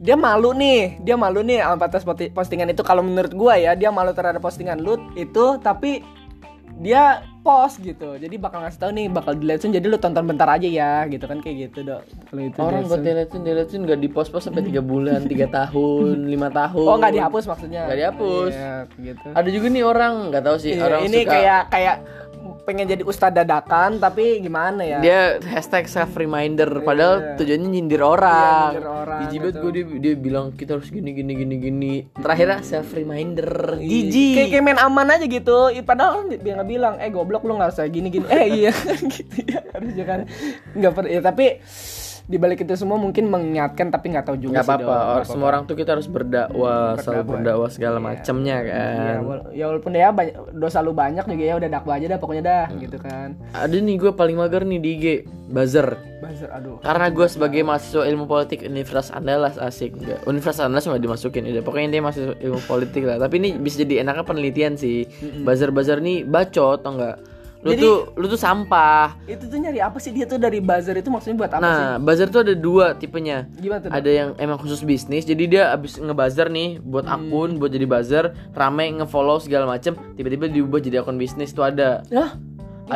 dia 0.00 0.16
malu 0.16 0.56
nih 0.56 0.96
dia 1.04 1.16
malu 1.16 1.44
nih 1.44 1.60
atas 1.60 2.04
postingan 2.32 2.72
itu. 2.72 2.80
Kalau 2.80 3.04
menurut 3.04 3.32
gua 3.36 3.60
ya 3.60 3.76
dia 3.76 3.92
malu 3.92 4.16
terhadap 4.16 4.40
postingan 4.40 4.80
lu 4.80 4.96
itu 5.16 5.60
tapi 5.60 6.00
dia 6.80 7.20
post 7.44 7.84
gitu. 7.84 8.16
Jadi 8.16 8.40
bakal 8.40 8.64
ngasih 8.64 8.80
tahu 8.80 8.90
nih 8.96 9.06
bakal 9.12 9.36
delete 9.36 9.60
soon 9.60 9.72
jadi 9.76 9.84
lu 9.84 10.00
tonton 10.00 10.24
bentar 10.24 10.48
aja 10.48 10.64
ya 10.64 11.04
gitu 11.12 11.28
kan 11.28 11.44
kayak 11.44 11.68
gitu 11.68 11.84
dok. 11.84 12.02
Kalau 12.32 12.40
itu 12.40 12.58
orang 12.60 12.88
buat 12.88 13.00
delete 13.04 13.30
soon 13.68 13.84
nggak 13.84 14.00
di 14.00 14.08
post 14.08 14.32
post 14.32 14.48
sampai 14.48 14.64
tiga 14.64 14.80
bulan 14.80 15.28
tiga 15.28 15.44
tahun 15.52 16.24
lima 16.32 16.48
tahun. 16.48 16.88
Oh 16.88 16.96
nggak 16.96 17.14
dihapus 17.20 17.44
maksudnya? 17.52 17.84
Nggak 17.84 17.98
dihapus. 18.00 18.52
Iya, 18.56 18.74
gitu. 18.96 19.28
Ada 19.36 19.48
juga 19.52 19.66
nih 19.68 19.84
orang 19.84 20.12
nggak 20.32 20.42
tahu 20.48 20.56
sih 20.56 20.72
Iya, 20.72 20.82
orang 20.88 21.00
ini 21.04 21.18
suka 21.20 21.32
kayak 21.36 21.62
kayak 21.68 21.96
pengen 22.70 22.86
jadi 22.86 23.02
ustadz 23.02 23.34
dadakan 23.34 23.98
tapi 23.98 24.38
gimana 24.38 24.86
ya? 24.86 24.98
Dia 25.02 25.20
hashtag 25.42 25.90
self 25.90 26.14
reminder 26.14 26.70
padahal 26.80 27.34
tujuannya 27.34 27.66
nyindir 27.66 27.98
orang, 27.98 28.30
Iya, 28.30 28.78
nyindir 28.78 28.86
orang, 28.86 29.18
jijik 29.26 29.38
banget 29.42 29.56
gue 29.58 29.70
dia, 29.74 29.84
dia 29.98 30.14
bilang 30.14 30.46
kita 30.54 30.70
harus 30.78 30.86
gini 30.86 31.10
gini 31.10 31.32
gini 31.34 31.54
gini. 31.58 31.94
Terakhirnya 32.14 32.62
self 32.62 32.94
reminder 32.94 33.50
Iya. 33.74 33.90
jijik. 34.06 34.34
Kayak, 34.38 34.48
kayak 34.54 34.64
main 34.64 34.78
aman 34.78 35.06
aja 35.10 35.26
gitu. 35.26 35.58
Padahal 35.82 36.30
dia 36.30 36.52
nggak 36.54 36.70
bilang 36.70 36.94
eh 37.02 37.10
goblok 37.10 37.42
lu 37.42 37.58
nggak 37.58 37.74
usah 37.74 37.90
gini 37.90 38.06
gini. 38.06 38.26
Eh 38.30 38.46
iya 38.46 38.72
gitu 39.18 39.36
ya 39.42 39.58
harusnya 39.74 40.04
kan. 40.06 40.20
Nggak 40.78 40.92
per 40.94 41.04
ya 41.10 41.18
tapi 41.18 41.46
di 42.30 42.38
balik 42.38 42.62
itu 42.62 42.78
semua 42.78 42.94
mungkin 42.94 43.26
mengingatkan 43.26 43.90
tapi 43.90 44.14
nggak 44.14 44.22
tahu 44.22 44.38
juga 44.38 44.62
nggak 44.62 44.66
sih, 44.70 44.70
apa-apa. 44.78 44.96
Or- 45.18 45.26
semua 45.26 45.46
orang 45.50 45.66
tuh 45.66 45.74
kita 45.74 45.98
harus 45.98 46.06
berdakwah 46.06 46.94
selalu 47.02 47.22
berdakwah 47.26 47.66
segala 47.66 47.98
macamnya 47.98 48.56
ya, 48.62 48.70
kan. 48.70 49.16
wala- 49.26 49.50
ya 49.50 49.64
walaupun 49.66 49.90
ya 49.92 50.08
banyak, 50.14 50.34
dosa 50.54 50.78
lu 50.78 50.94
banyak 50.94 51.26
juga 51.26 51.42
ya 51.42 51.54
udah 51.58 51.68
dakwah 51.68 51.98
aja 51.98 52.06
dah 52.06 52.18
pokoknya 52.22 52.44
dah 52.46 52.66
gitu 52.78 52.96
kan. 53.02 53.34
Ada 53.50 53.74
nih 53.74 53.96
gue 53.98 54.12
paling 54.14 54.38
mager 54.38 54.62
nih 54.62 54.78
di 54.78 54.90
IG 54.94 55.04
buzzer. 55.50 55.98
Buzzer 56.22 56.48
aduh. 56.54 56.78
Karena 56.78 57.10
gue 57.10 57.26
sebagai 57.26 57.66
mahasiswa 57.66 58.06
ilmu 58.06 58.30
politik 58.30 58.62
Universitas 58.62 59.10
Andalas 59.10 59.58
asik. 59.58 59.98
Enggak 59.98 60.22
Universitas 60.22 60.62
Andalas 60.62 60.86
nggak 60.86 61.02
dimasukin 61.02 61.50
udah 61.50 61.64
pokoknya 61.66 61.88
dia 61.90 62.00
mahasiswa 62.00 62.38
ilmu 62.38 62.62
politik 62.64 63.02
lah. 63.02 63.18
Tapi 63.18 63.42
ini 63.42 63.58
bisa 63.58 63.82
jadi 63.82 64.06
enaknya 64.06 64.22
penelitian 64.22 64.78
sih. 64.78 65.02
Buzzer 65.42 65.74
buzzer 65.74 65.98
nih 65.98 66.22
bacot 66.22 66.78
atau 66.78 66.94
enggak 66.94 67.18
lu 67.60 67.70
Jadi- 67.70 67.82
tuh 67.82 67.96
lu 68.14 68.24
tuh 68.26 68.40
sampah. 68.40 69.20
Itu 69.24 69.44
tuh 69.44 69.56
nyari 69.56 69.78
apa 69.78 69.96
sih? 69.96 70.10
Dia 70.10 70.24
tuh 70.24 70.36
dari 70.36 70.58
buzzer 70.58 70.96
itu 70.96 71.08
maksudnya 71.08 71.36
buat 71.38 71.52
apa 71.52 71.60
sih? 71.60 71.68
nah 71.76 71.92
buzzer 71.96 72.26
tuh 72.26 72.40
ada 72.40 72.54
dua 72.54 72.92
tipenya. 72.94 73.44
Gimana 73.54 73.78
tuh 73.78 73.90
ada 73.90 74.10
yang 74.10 74.28
emang 74.36 74.56
khusus 74.56 74.80
bisnis 74.80 75.22
jadi 75.22 75.44
dia 75.44 75.62
abis 75.70 75.96
ngebuzzer 75.96 76.48
nih 76.48 76.80
buat 76.80 77.04
Hmm. 77.04 77.28
akun 77.28 77.50
buat 77.56 77.68
jadi 77.68 77.84
buzzer 77.84 78.24
rame 78.50 78.96
ngefollow 78.96 79.38
segala 79.38 79.66
macem 79.66 79.92
tiba-tiba 80.14 80.46
diubah 80.46 80.78
jadi 80.78 81.00
akun 81.00 81.16
bisnis 81.16 81.50
tuh 81.50 81.62
ada. 81.62 82.00
Lah, 82.08 82.32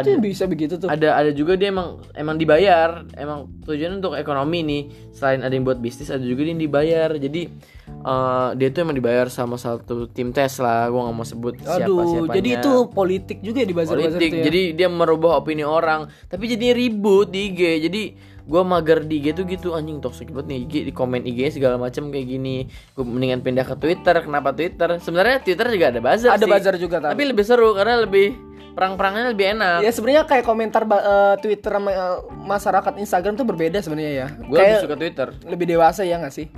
itu 0.00 0.08
yang 0.14 0.24
bisa 0.24 0.44
begitu 0.50 0.74
tuh. 0.80 0.88
ada 0.90 1.14
ada 1.14 1.30
juga 1.30 1.54
dia 1.54 1.70
emang 1.70 2.02
emang 2.18 2.34
dibayar. 2.40 3.06
Emang 3.14 3.46
tujuannya 3.62 4.02
untuk 4.02 4.14
ekonomi 4.18 4.60
nih. 4.66 4.82
Selain 5.14 5.40
ada 5.44 5.52
yang 5.54 5.62
buat 5.62 5.78
bisnis 5.78 6.10
ada 6.10 6.22
juga 6.22 6.42
dia 6.42 6.52
yang 6.56 6.62
dibayar. 6.62 7.10
Jadi 7.14 7.42
eh, 7.86 8.48
dia 8.58 8.68
tuh 8.74 8.80
emang 8.82 8.96
dibayar 8.98 9.26
sama 9.30 9.54
satu 9.54 10.10
tim 10.10 10.34
tes 10.34 10.58
lah. 10.58 10.90
Gua 10.90 11.08
nggak 11.08 11.16
mau 11.16 11.26
sebut 11.26 11.54
siapa 11.62 11.86
aduh 11.86 11.98
siapanya 12.10 12.36
jadi 12.42 12.50
itu 12.58 12.72
politik 12.90 13.38
juga 13.40 13.60
di 13.62 13.74
buzzer 13.74 13.96
politik. 13.96 14.30
ya? 14.30 14.44
Jadi 14.50 14.62
dia 14.74 14.88
merubah 14.90 15.38
opini 15.38 15.62
orang. 15.62 16.10
Tapi 16.26 16.44
jadi 16.50 16.74
ribut 16.74 17.30
di 17.30 17.54
IG 17.54 17.60
jadi 17.90 18.02
gua 18.44 18.62
mager 18.62 19.04
di 19.04 19.24
IG 19.24 19.40
tuh 19.40 19.44
gitu 19.48 19.68
anjing 19.72 20.04
toxic 20.04 20.28
banget 20.28 20.52
nih 20.52 20.58
IG 20.68 20.74
di 20.88 20.92
komen 20.92 21.24
IG 21.24 21.60
segala 21.60 21.80
macam 21.80 22.12
kayak 22.12 22.26
gini. 22.28 22.68
Gue 22.92 23.04
mendingan 23.04 23.40
pindah 23.40 23.64
ke 23.64 23.74
Twitter 23.80 24.14
kenapa 24.20 24.52
Twitter? 24.52 25.00
Sebenarnya 25.00 25.40
Twitter 25.40 25.66
juga 25.72 25.86
ada 25.90 26.00
buzzer 26.04 26.30
ada 26.30 26.44
sih. 26.44 26.52
buzzer 26.52 26.74
juga 26.76 26.96
tapi 27.00 27.12
tapi 27.16 27.24
lebih 27.32 27.44
seru 27.44 27.72
karena 27.72 28.04
lebih 28.04 28.36
perang-perangnya 28.74 29.32
lebih 29.32 29.46
enak. 29.56 29.78
Ya 29.80 29.90
sebenarnya 29.94 30.22
kayak 30.28 30.44
komentar 30.44 30.82
eh, 30.84 31.34
Twitter 31.40 31.72
sama 31.72 31.90
eh, 31.94 32.18
masyarakat 32.44 32.92
Instagram 33.00 33.34
tuh 33.38 33.46
berbeda 33.48 33.78
sebenarnya 33.80 34.12
ya. 34.12 34.26
Gue 34.44 34.58
lebih 34.60 34.82
suka 34.84 34.96
Twitter. 34.98 35.28
lebih 35.48 35.66
dewasa 35.70 36.02
ya 36.04 36.20
nggak 36.20 36.34
sih 36.34 36.48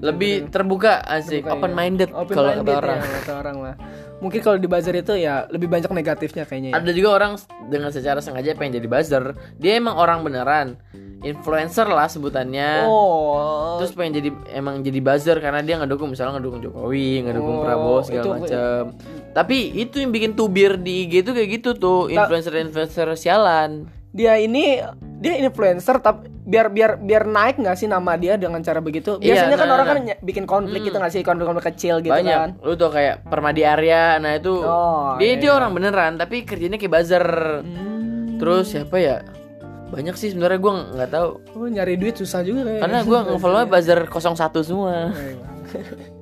lebih 0.00 0.48
terbuka 0.48 1.02
asik 1.04 1.46
open 1.46 1.72
minded 1.76 2.10
Open 2.10 2.34
kalau 2.34 2.50
minded 2.56 2.74
kata 2.74 2.80
orang. 2.82 2.98
ya, 2.98 3.10
kata 3.20 3.32
orang 3.38 3.56
lah 3.62 3.74
mungkin 4.22 4.40
kalau 4.40 4.56
di 4.56 4.64
buzzer 4.64 4.94
itu 4.96 5.12
ya 5.20 5.44
lebih 5.52 5.68
banyak 5.68 5.90
negatifnya 5.92 6.48
kayaknya 6.48 6.70
ya. 6.72 6.80
ada 6.80 6.90
juga 6.96 7.08
orang 7.12 7.32
dengan 7.68 7.92
secara 7.92 8.24
sengaja 8.24 8.56
pengen 8.56 8.80
jadi 8.80 8.88
buzzer. 8.88 9.36
Dia 9.60 9.76
emang 9.76 10.00
orang 10.00 10.24
beneran. 10.24 10.80
Influencer 11.24 11.88
lah 11.88 12.08
sebutannya. 12.08 12.88
Oh. 12.88 13.80
Terus 13.80 13.92
pengen 13.96 14.20
jadi 14.20 14.30
emang 14.56 14.80
jadi 14.80 15.00
buzzer 15.00 15.36
karena 15.40 15.60
dia 15.60 15.76
ngedukung 15.76 16.12
misalnya 16.12 16.40
ngedukung 16.40 16.64
Jokowi 16.64 17.24
ngedukung 17.24 17.56
Oh, 17.60 17.64
Prabowo 17.64 18.00
segala 18.00 18.40
macam 18.40 18.96
tapi 19.34 19.74
itu 19.74 19.98
yang 19.98 20.14
bikin 20.14 20.38
tubir 20.38 20.78
di 20.78 21.10
IG 21.10 21.26
itu 21.26 21.30
kayak 21.34 21.48
gitu 21.60 21.70
tuh. 21.74 22.06
Influencer 22.06 22.54
influencer 22.54 23.08
sialan 23.18 23.90
dia 24.14 24.38
ini 24.38 24.78
dia 25.18 25.34
influencer 25.42 25.98
tapi 25.98 26.30
biar 26.44 26.68
biar 26.68 27.00
biar 27.00 27.24
naik 27.24 27.56
nggak 27.56 27.76
sih 27.80 27.88
nama 27.88 28.14
dia 28.14 28.38
dengan 28.38 28.60
cara 28.60 28.78
begitu? 28.78 29.16
Iya, 29.18 29.48
biasanya 29.48 29.56
kan 29.56 29.66
nah, 29.66 29.74
orang 29.74 29.86
nah. 29.88 29.94
kan 29.96 30.20
bikin 30.22 30.44
konflik 30.44 30.80
gitu 30.86 30.96
nggak 31.00 31.12
sih? 31.12 31.22
Konflik-konflik 31.26 31.66
kecil 31.74 32.04
gitu 32.04 32.12
banyak. 32.12 32.36
kan? 32.36 32.50
Lu 32.62 32.76
tuh 32.78 32.92
kayak 32.92 33.26
Permadi 33.26 33.66
Arya 33.66 34.20
nah 34.20 34.36
itu 34.36 34.54
Oh, 34.62 35.16
dia 35.18 35.34
iya, 35.34 35.40
dia 35.40 35.50
orang 35.56 35.72
beneran 35.74 36.20
tapi 36.20 36.46
kerjanya 36.46 36.78
kayak 36.78 36.92
buzzer. 36.92 37.26
Hmm. 37.64 38.38
terus 38.38 38.76
siapa 38.76 38.96
ya? 39.00 39.16
Banyak 39.88 40.14
sih 40.18 40.34
sebenarnya 40.34 40.58
gua 40.60 40.72
nggak 40.94 41.10
tahu. 41.10 41.28
Oh 41.56 41.66
nyari 41.70 41.96
duit 41.96 42.14
susah 42.20 42.44
juga 42.44 42.68
kayak 42.68 42.80
karena 42.84 42.98
gua 43.02 43.18
nge-follow 43.24 43.62
buzzer 43.72 44.00
01 44.06 44.68
semua 44.68 44.94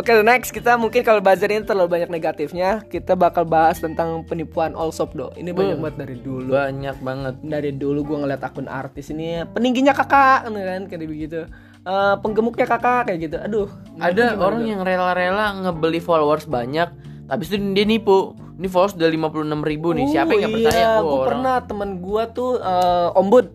Oke 0.00 0.10
next 0.24 0.50
kita 0.50 0.80
mungkin 0.80 1.04
kalau 1.04 1.20
buzzer 1.20 1.52
ini 1.52 1.64
terlalu 1.64 2.00
banyak 2.00 2.10
negatifnya 2.10 2.80
kita 2.88 3.12
bakal 3.12 3.44
bahas 3.44 3.76
tentang 3.76 4.24
penipuan 4.24 4.72
all 4.72 4.90
shop 4.90 5.12
do. 5.12 5.28
Ini 5.36 5.52
banyak 5.52 5.78
banget 5.78 5.96
dari 6.00 6.16
dulu. 6.20 6.48
Banyak 6.50 6.96
banget. 7.04 7.34
Dari 7.44 7.70
dulu 7.76 8.00
gue 8.04 8.18
ngeliat 8.24 8.40
akun 8.40 8.66
artis 8.66 9.12
ini 9.12 9.44
peningginya 9.52 9.92
kakak 9.92 10.48
kan? 10.48 10.82
Kayak 10.88 11.08
begitu 11.08 11.44
Eh, 11.80 12.14
penggemuknya 12.20 12.68
kakak 12.68 13.08
kayak 13.08 13.18
gitu. 13.24 13.36
Aduh 13.40 13.68
ada 13.96 14.36
orang 14.36 14.68
yang 14.68 14.84
rela-rela 14.84 15.64
ngebeli 15.64 15.96
followers 15.96 16.44
banyak 16.44 16.92
tapi 17.24 17.42
itu 17.48 17.56
dia 17.72 17.88
nipu. 17.88 18.36
Ini 18.60 18.68
followers 18.68 18.92
udah 19.00 19.08
56 19.08 19.64
ribu 19.64 19.96
nih. 19.96 20.12
Siapa 20.12 20.36
yang 20.36 20.52
nggak 20.52 20.56
percaya? 20.60 20.76
iya, 20.76 20.92
gue 21.00 21.18
pernah 21.24 21.56
temen 21.64 22.04
gue 22.04 22.22
tuh 22.36 22.60
eh, 22.60 23.08
ombud 23.16 23.48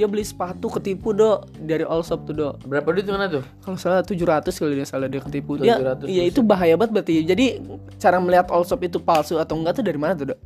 dia 0.00 0.08
beli 0.08 0.24
sepatu 0.24 0.72
ketipu 0.72 1.12
do 1.12 1.44
dari 1.60 1.84
all 1.84 2.00
shop 2.00 2.24
tuh 2.24 2.32
do 2.32 2.48
berapa 2.64 2.88
duit 2.88 3.04
mana 3.12 3.28
tuh? 3.28 3.44
Kalau 3.60 3.76
salah 3.76 4.00
700 4.00 4.48
kalau 4.48 4.72
dia 4.72 4.88
salah 4.88 5.12
dia 5.12 5.20
ketipu 5.20 5.60
dia 5.60 5.76
700 5.76 6.08
iya 6.08 6.24
itu 6.24 6.40
bahaya 6.40 6.80
banget 6.80 6.96
berarti. 6.96 7.20
Jadi 7.28 7.60
cara 8.00 8.16
melihat 8.16 8.48
all 8.48 8.64
shop 8.64 8.80
itu 8.80 8.96
palsu 8.96 9.36
atau 9.36 9.60
enggak 9.60 9.76
tuh 9.76 9.84
dari 9.84 10.00
mana 10.00 10.16
tuh 10.16 10.32
do 10.32 10.36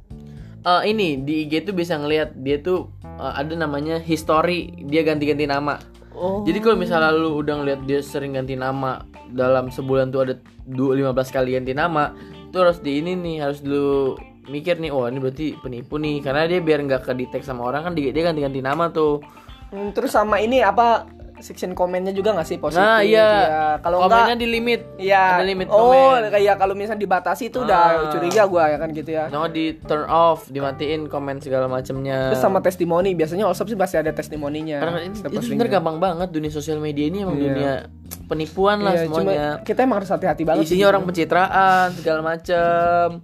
Eh, 0.65 0.83
ini 0.97 1.21
di 1.21 1.45
IG 1.45 1.69
tuh 1.69 1.77
bisa 1.77 1.93
ngelihat 2.01 2.41
dia 2.41 2.57
tuh 2.57 2.89
eh, 3.05 3.33
ada 3.37 3.53
namanya 3.53 4.01
history 4.01 4.73
dia 4.89 5.05
ganti-ganti 5.05 5.45
nama. 5.45 5.77
Oh. 6.17 6.41
Jadi 6.43 6.59
kalau 6.65 6.81
misalnya 6.81 7.13
lu 7.13 7.37
udah 7.37 7.61
ngeliat 7.61 7.81
dia 7.85 8.01
sering 8.01 8.33
ganti 8.33 8.57
nama 8.57 9.05
dalam 9.29 9.69
sebulan 9.69 10.09
tuh 10.09 10.21
ada 10.25 10.35
du- 10.65 10.97
15 10.97 11.13
kali 11.29 11.59
ganti 11.59 11.77
nama 11.77 12.17
itu 12.49 12.57
harus 12.57 12.79
di 12.81 13.03
ini 13.03 13.13
nih 13.19 13.37
harus 13.43 13.61
dulu 13.61 14.15
mikir 14.47 14.79
nih 14.79 14.95
oh 14.95 15.05
ini 15.05 15.21
berarti 15.21 15.53
penipu 15.61 16.01
nih. 16.01 16.25
Karena 16.25 16.49
dia 16.49 16.65
biar 16.65 16.81
nggak 16.81 17.13
kedetek 17.13 17.45
sama 17.45 17.69
orang 17.69 17.85
kan 17.85 17.93
dia 17.93 18.09
ganti-ganti 18.17 18.65
nama 18.65 18.89
tuh 18.89 19.21
Hmm, 19.75 19.91
terus 19.91 20.15
sama 20.15 20.39
ini 20.39 20.63
apa 20.63 21.11
section 21.37 21.75
komennya 21.75 22.15
juga 22.15 22.31
nggak 22.31 22.47
sih 22.47 22.57
positif 22.57 22.79
nah 22.79 23.03
iya 23.03 23.27
ya. 23.43 23.67
kalau 23.83 24.07
komennya 24.07 24.33
enggak 24.33 24.39
di 24.39 24.49
limit 24.49 24.81
Iya. 24.97 25.25
ada 25.35 25.45
limit 25.45 25.67
oh, 25.67 25.83
komen 25.83 26.31
kayak 26.31 26.55
kalau 26.57 26.73
misalnya 26.73 27.03
dibatasi 27.03 27.51
itu 27.51 27.59
udah 27.61 27.83
Ah. 27.85 28.09
curiga 28.09 28.47
gua 28.47 28.71
ya 28.71 28.79
kan 28.79 28.89
gitu 28.91 29.11
ya. 29.11 29.27
No 29.29 29.45
di 29.47 29.75
turn 29.77 30.07
off, 30.07 30.47
dimatiin 30.47 31.05
komen 31.05 31.43
segala 31.43 31.67
macemnya. 31.67 32.31
Terus 32.31 32.41
sama 32.41 32.63
testimoni, 32.63 33.13
biasanya 33.13 33.51
shop 33.51 33.67
sih 33.67 33.75
pasti 33.75 33.99
ada 33.99 34.15
testimoninya. 34.15 34.79
Karena 34.79 34.99
ini, 35.03 35.15
itu 35.19 35.41
sebenarnya 35.43 35.73
gampang 35.75 35.99
banget 35.99 36.29
dunia 36.31 36.49
sosial 36.49 36.79
media 36.79 37.05
ini 37.05 37.27
emang 37.27 37.35
Iya. 37.35 37.45
dunia 37.45 37.73
penipuan 38.25 38.81
lah 38.81 38.95
Iya, 38.95 39.05
cuma 39.07 39.21
semuanya. 39.21 39.49
kita 39.61 39.81
emang 39.81 39.99
harus 39.99 40.09
hati-hati 40.09 40.43
banget. 40.43 40.65
Isinya 40.65 40.87
orang 40.89 41.05
pencitraan 41.05 41.93
segala 41.93 42.21
macem. 42.23 43.21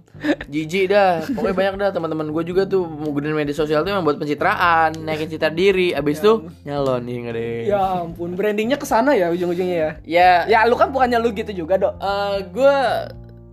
Jijik 0.47 0.85
dah. 0.87 1.25
Pokoknya 1.27 1.55
banyak 1.55 1.73
dah 1.77 1.89
teman-teman 1.91 2.27
gue 2.29 2.43
juga 2.45 2.63
tuh. 2.65 2.85
Menggunakan 2.85 3.33
media 3.35 3.51
sosial 3.51 3.81
tuh 3.81 3.91
emang 3.91 4.03
buat 4.03 4.17
pencitraan. 4.17 4.93
Naikin 4.99 5.27
citra 5.27 5.49
diri. 5.49 5.91
Abis 5.91 6.19
itu 6.19 6.33
nyalon 6.63 7.01
nih 7.01 7.15
nggak 7.19 7.33
deh 7.33 7.57
Ya 7.67 7.79
ampun, 7.99 8.33
brandingnya 8.33 8.75
ke 8.75 8.85
sana 8.85 9.11
ya 9.11 9.29
ujung-ujungnya 9.29 9.77
ya. 9.77 9.91
Ya, 10.03 10.31
Ya 10.47 10.59
lu 10.63 10.75
kan 10.75 10.89
bukannya 10.89 11.17
lu 11.17 11.31
gitu 11.31 11.53
juga, 11.55 11.77
Dok. 11.77 11.93
eh, 11.95 12.35
gue 12.47 12.75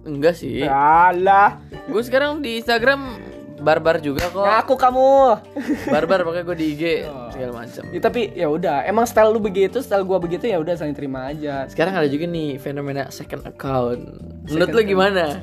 Enggak 0.05 0.35
sih. 0.35 0.65
Alah, 0.65 1.61
Gue 1.85 2.01
sekarang 2.01 2.41
di 2.41 2.57
Instagram 2.57 3.28
Barbar 3.59 3.99
juga 3.99 4.31
kok 4.31 4.43
ngaku 4.43 4.75
kamu. 4.79 5.11
Barbar 5.95 6.19
pokoknya 6.23 6.45
gue 6.47 6.57
di 6.57 6.67
IG 6.75 6.83
Segala 7.35 7.53
macem 7.65 7.83
Ya, 7.91 8.01
tapi 8.01 8.31
ya 8.35 8.47
udah, 8.47 8.87
emang 8.87 9.05
style 9.05 9.31
lu 9.35 9.41
begitu, 9.43 9.83
style 9.83 10.07
gua 10.07 10.23
begitu 10.23 10.47
ya 10.47 10.59
udah 10.63 10.75
saling 10.79 10.95
terima 10.95 11.31
aja. 11.31 11.67
Sekarang 11.67 11.99
ada 11.99 12.09
juga 12.09 12.27
nih 12.31 12.59
fenomena 12.59 13.11
second 13.11 13.45
account 13.47 14.01
Menurut 14.49 14.71
lu 14.75 14.83
gimana? 14.87 15.39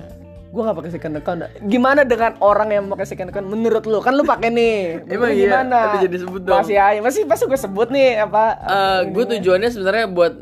Gua 0.55 0.71
nggak 0.71 0.77
pakai 0.79 0.91
second 0.95 1.15
account. 1.19 1.39
Gimana 1.67 2.01
dengan 2.07 2.31
orang 2.39 2.69
yang 2.71 2.83
pakai 2.87 3.05
second 3.05 3.29
account? 3.31 3.47
Menurut 3.51 3.83
lu 3.83 3.99
kan 3.99 4.15
lu 4.15 4.23
pakai 4.23 4.49
nih. 4.55 4.75
Emang 5.13 5.35
iya? 5.35 5.41
gimana? 5.51 5.77
Tapi 5.91 6.07
jadi 6.07 6.17
sebut 6.23 6.41
dong. 6.47 6.63
Masih 6.63 6.77
aja, 6.79 6.99
masih 7.03 7.21
pasti 7.27 7.43
gue 7.47 7.59
sebut 7.59 7.87
nih 7.91 8.23
apa? 8.23 8.43
Eh, 8.63 8.99
gue 9.11 9.23
tujuannya 9.35 9.69
sebenarnya 9.69 10.07
buat 10.07 10.33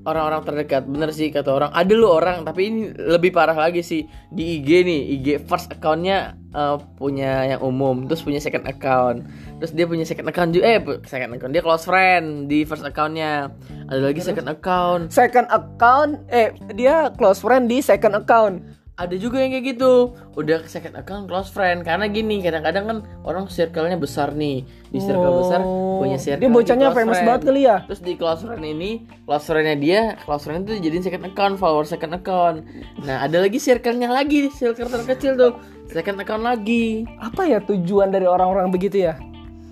orang-orang 0.00 0.40
terdekat 0.48 0.82
bener 0.88 1.10
sih 1.12 1.28
kata 1.28 1.52
orang 1.52 1.70
ada 1.76 1.92
lu 1.92 2.08
orang 2.08 2.40
tapi 2.40 2.72
ini 2.72 2.80
lebih 2.96 3.36
parah 3.36 3.56
lagi 3.56 3.84
sih 3.84 4.08
di 4.32 4.60
IG 4.60 4.68
nih 4.88 5.00
IG 5.20 5.26
first 5.44 5.68
accountnya 5.68 6.39
eh, 6.54 6.76
punya 6.98 7.56
yang 7.56 7.60
umum 7.62 8.06
terus 8.06 8.22
punya 8.22 8.42
second 8.42 8.66
account. 8.66 9.26
Terus 9.62 9.72
dia 9.76 9.86
punya 9.86 10.04
second 10.06 10.28
account 10.28 10.50
juga 10.54 10.64
eh 10.66 10.80
second 11.06 11.30
account. 11.36 11.52
Dia 11.54 11.62
close 11.62 11.84
friend 11.86 12.50
di 12.50 12.66
first 12.66 12.86
accountnya. 12.86 13.52
Ada 13.90 14.00
lagi 14.00 14.20
second 14.22 14.48
account. 14.48 15.02
Second 15.10 15.48
account 15.50 16.22
eh 16.30 16.54
dia 16.74 17.10
close 17.14 17.42
friend 17.42 17.70
di 17.70 17.82
second 17.82 18.14
account. 18.18 18.80
Ada 19.00 19.16
juga 19.16 19.40
yang 19.40 19.56
kayak 19.56 19.64
gitu. 19.80 20.12
Udah 20.36 20.60
second 20.68 20.92
account 20.92 21.24
close 21.24 21.48
friend. 21.48 21.80
Karena 21.88 22.04
gini 22.04 22.44
kadang-kadang 22.44 22.84
kan 22.84 22.98
orang 23.24 23.48
circle-nya 23.48 23.96
besar 23.96 24.36
nih. 24.36 24.60
Di 24.92 25.00
circle 25.00 25.40
besar 25.40 25.64
punya 26.00 26.20
circle 26.20 26.44
dia 26.44 26.48
di 26.48 26.52
bocahnya 26.52 26.88
famous 26.92 27.16
friend. 27.16 27.28
banget 27.28 27.42
kali 27.48 27.60
ya? 27.64 27.76
Terus 27.88 28.00
di 28.04 28.12
close 28.20 28.44
friend 28.44 28.60
ini, 28.60 29.08
close 29.24 29.44
friend-nya 29.48 29.76
dia, 29.80 30.00
close 30.28 30.44
friend 30.44 30.68
itu 30.68 30.84
jadiin 30.84 31.00
second 31.00 31.24
account, 31.32 31.56
follower 31.56 31.88
second 31.88 32.12
account. 32.12 32.60
Nah, 33.00 33.24
ada 33.24 33.40
lagi 33.40 33.56
circle-nya 33.56 34.12
lagi, 34.12 34.52
circle 34.52 34.92
terkecil 34.92 35.32
tuh. 35.32 35.56
Second 35.90 36.18
account 36.18 36.42
lagi 36.42 37.04
Apa 37.18 37.44
ya 37.44 37.58
tujuan 37.60 38.08
dari 38.08 38.24
orang-orang 38.24 38.68
begitu 38.68 39.02
ya? 39.02 39.14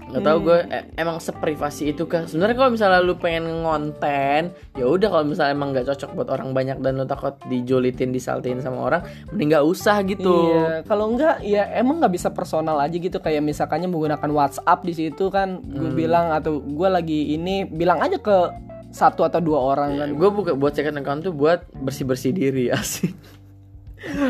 nggak 0.09 0.25
tahu 0.25 0.39
gue 0.41 0.59
e- 0.73 0.89
emang 0.97 1.21
seprivasi 1.21 1.93
itu 1.93 2.09
kah 2.09 2.25
sebenarnya 2.25 2.57
kalau 2.57 2.73
misalnya 2.73 3.05
lu 3.05 3.13
pengen 3.15 3.45
ngonten 3.61 4.43
ya 4.73 4.89
udah 4.89 5.05
kalau 5.05 5.25
misalnya 5.29 5.53
emang 5.53 5.69
nggak 5.71 5.85
cocok 5.85 6.11
buat 6.17 6.29
orang 6.31 6.57
banyak 6.57 6.81
dan 6.81 6.97
lu 6.97 7.05
takut 7.05 7.37
dijulitin 7.45 8.09
disaltiin 8.09 8.57
sama 8.59 8.89
orang 8.89 9.03
mending 9.29 9.53
nggak 9.53 9.69
usah 9.69 10.01
gitu 10.01 10.49
Iya, 10.49 10.89
kalau 10.89 11.13
enggak 11.13 11.45
ya 11.45 11.69
emang 11.77 12.01
nggak 12.01 12.15
bisa 12.15 12.33
personal 12.33 12.81
aja 12.81 12.97
gitu 12.97 13.21
kayak 13.21 13.45
misalkannya 13.45 13.85
menggunakan 13.85 14.31
WhatsApp 14.33 14.81
di 14.81 14.97
situ 14.97 15.29
kan 15.29 15.61
gue 15.61 15.77
Hmm. 15.85 16.01
bilang 16.01 16.33
atau 16.33 16.57
gue 16.57 16.89
lagi 16.89 17.37
ini 17.37 17.69
bilang 17.69 18.01
aja 18.01 18.17
ke 18.17 18.37
satu 18.89 19.21
atau 19.21 19.37
dua 19.39 19.61
orang 19.61 19.91
kan. 19.95 20.09
gue 20.17 20.29
buka 20.33 20.57
buat 20.57 20.73
second 20.73 20.97
account 20.97 21.21
tuh 21.21 21.37
buat 21.37 21.69
bersih 21.77 22.09
bersih 22.09 22.33
diri 22.33 22.73
asik 22.73 23.13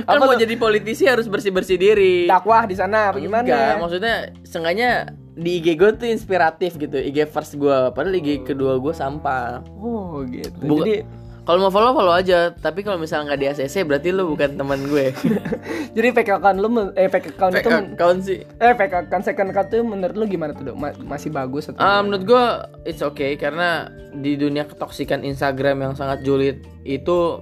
kan 0.01 0.17
Apa 0.17 0.23
mau 0.23 0.33
tuh? 0.33 0.41
jadi 0.41 0.55
politisi 0.55 1.05
harus 1.05 1.25
bersih 1.25 1.51
bersih 1.51 1.77
diri 1.77 2.25
Dakwah 2.25 2.65
di 2.65 2.73
sana 2.73 3.11
apa 3.11 3.17
Enggak, 3.17 3.45
gimana? 3.45 3.79
maksudnya 3.79 4.15
sengaja 4.43 4.91
di 5.33 5.51
IG 5.57 5.75
gue 5.75 5.91
tuh 5.95 6.09
inspiratif 6.09 6.75
gitu 6.75 6.97
IG 6.97 7.27
first 7.27 7.55
gue 7.55 7.77
padahal 7.89 8.15
IG 8.15 8.43
kedua 8.45 8.77
gue 8.77 8.91
sampah 8.91 9.63
Oh 9.75 10.25
gitu. 10.25 10.51
Bu- 10.61 10.83
Jadi 10.83 11.07
kalau 11.45 11.63
mau 11.63 11.71
follow 11.71 11.93
follow 11.93 12.13
aja 12.13 12.53
tapi 12.53 12.83
kalau 12.83 12.97
misalnya 12.97 13.33
nggak 13.33 13.41
di 13.41 13.47
ACC 13.49 13.81
berarti 13.83 14.09
lu 14.11 14.29
bukan 14.29 14.53
teman 14.55 14.85
gue 14.85 15.17
jadi 15.97 16.09
fake 16.13 16.33
account 16.35 16.59
lu 16.59 16.69
eh 16.93 17.07
fake 17.07 17.29
account 17.31 17.53
fake 17.55 17.65
itu 17.65 17.71
account 17.91 18.19
sih 18.21 18.39
eh 18.45 18.73
fake 18.75 18.95
account 18.99 19.23
second 19.23 19.49
account 19.49 19.69
itu 19.69 19.81
menurut 19.81 20.13
lu 20.13 20.25
gimana 20.27 20.53
tuh 20.53 20.65
Dok? 20.67 20.77
Ma- 20.77 20.99
masih 21.07 21.31
bagus 21.31 21.67
atau 21.67 21.79
Ah, 21.79 21.81
gimana? 21.81 22.01
menurut 22.03 22.25
gue 22.27 22.45
it's 22.87 23.01
okay 23.01 23.33
karena 23.35 23.89
di 24.13 24.35
dunia 24.35 24.65
ketoksikan 24.65 25.23
Instagram 25.23 25.81
yang 25.81 25.95
sangat 25.95 26.21
julid 26.21 26.57
itu 26.83 27.41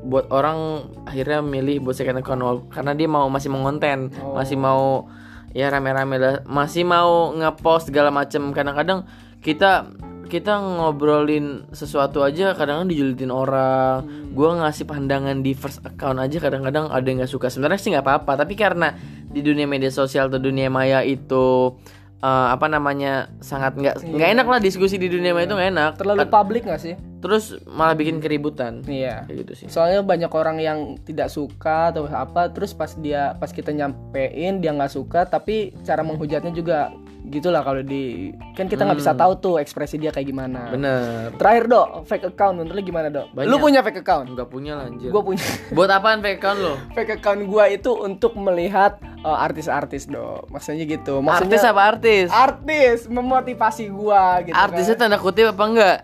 buat 0.00 0.32
orang 0.32 0.88
akhirnya 1.04 1.44
milih 1.44 1.84
buat 1.84 1.96
second 1.96 2.24
account 2.24 2.72
karena 2.72 2.92
dia 2.96 3.08
mau 3.08 3.28
masih 3.28 3.52
mau 3.52 3.64
konten 3.68 4.08
Oh. 4.20 4.36
masih 4.36 4.56
mau 4.56 5.08
ya 5.52 5.66
rame-rame 5.70 6.16
lah. 6.18 6.34
Masih 6.46 6.86
mau 6.86 7.34
ngepost 7.34 7.90
segala 7.90 8.08
macem. 8.14 8.54
Kadang-kadang 8.54 9.04
kita 9.42 9.90
kita 10.30 10.62
ngobrolin 10.62 11.66
sesuatu 11.74 12.22
aja 12.22 12.54
kadang-kadang 12.54 12.86
dijulitin 12.86 13.34
orang. 13.34 14.06
Gua 14.30 14.62
ngasih 14.62 14.86
pandangan 14.86 15.42
di 15.42 15.58
first 15.58 15.82
account 15.82 16.22
aja 16.22 16.38
kadang-kadang 16.38 16.86
ada 16.86 17.02
yang 17.02 17.18
nggak 17.22 17.32
suka. 17.32 17.50
Sebenarnya 17.50 17.80
sih 17.82 17.90
nggak 17.90 18.06
apa-apa 18.06 18.46
tapi 18.46 18.54
karena 18.54 18.94
di 19.30 19.42
dunia 19.42 19.66
media 19.66 19.90
sosial 19.90 20.30
atau 20.30 20.38
dunia 20.38 20.70
maya 20.70 21.02
itu 21.02 21.74
eh, 22.20 22.48
apa 22.52 22.66
namanya 22.66 23.28
sangat 23.40 23.74
nggak 23.74 24.04
nggak 24.04 24.30
enak 24.36 24.46
lah 24.46 24.60
diskusi 24.60 24.96
di 24.96 25.08
dunia 25.08 25.32
maya 25.32 25.48
itu 25.48 25.56
nggak 25.56 25.70
enak 25.72 25.90
terlalu 25.96 26.24
publik 26.28 26.64
gak 26.64 26.80
sih? 26.80 26.94
terus 27.20 27.52
malah 27.68 27.92
bikin 27.92 28.16
keributan 28.16 28.80
Iya. 28.88 29.28
kayak 29.28 29.38
gitu 29.44 29.52
sih 29.52 29.66
Soalnya 29.68 30.00
banyak 30.00 30.32
orang 30.32 30.56
yang 30.56 30.78
tidak 31.04 31.28
suka 31.28 31.92
atau 31.92 32.08
apa, 32.08 32.48
terus 32.48 32.72
pas 32.72 32.88
dia 32.96 33.36
pas 33.36 33.52
kita 33.52 33.76
nyampein 33.76 34.56
dia 34.56 34.72
nggak 34.72 34.88
suka, 34.88 35.28
tapi 35.28 35.76
cara 35.84 36.00
menghujatnya 36.00 36.48
juga 36.48 36.88
gitulah 37.28 37.60
kalau 37.60 37.84
di 37.84 38.32
kan 38.56 38.64
kita 38.64 38.88
nggak 38.88 38.98
bisa 38.98 39.12
tahu 39.12 39.32
tuh 39.38 39.54
ekspresi 39.60 40.00
dia 40.00 40.08
kayak 40.08 40.28
gimana. 40.28 40.72
bener 40.72 41.34
Terakhir 41.36 41.64
dok, 41.68 41.88
fake 42.08 42.32
account 42.32 42.54
menurut 42.56 42.76
lu 42.78 42.82
gimana 42.82 43.08
dok? 43.12 43.26
Banyak. 43.36 43.48
Lu 43.48 43.56
punya 43.60 43.80
fake 43.84 44.00
account? 44.00 44.26
nggak 44.32 44.48
punya 44.48 44.72
lah 44.78 44.86
anjir 44.88 45.10
Gue 45.12 45.22
punya 45.22 45.44
buat 45.76 45.90
apaan 45.90 46.24
fake 46.24 46.38
account 46.40 46.58
lo 46.62 46.74
fake 46.96 47.12
account 47.20 47.40
gua 47.44 47.64
itu 47.68 47.90
untuk 47.92 48.32
melihat 48.38 48.96
uh, 49.22 49.38
artis-artis 49.44 50.08
dok. 50.08 50.48
Maksudnya 50.48 50.84
gitu. 50.88 51.20
Maksudnya 51.20 51.60
artis 51.60 51.62
apa 51.66 51.80
artis 51.82 52.28
artis 52.32 52.98
memotivasi 53.10 53.84
gua 53.92 54.40
gitu. 54.44 54.56
artisnya 54.56 54.96
kan. 54.96 55.12
tanda 55.12 55.18
kutip 55.20 55.52
apa 55.52 55.64
enggak 55.66 55.98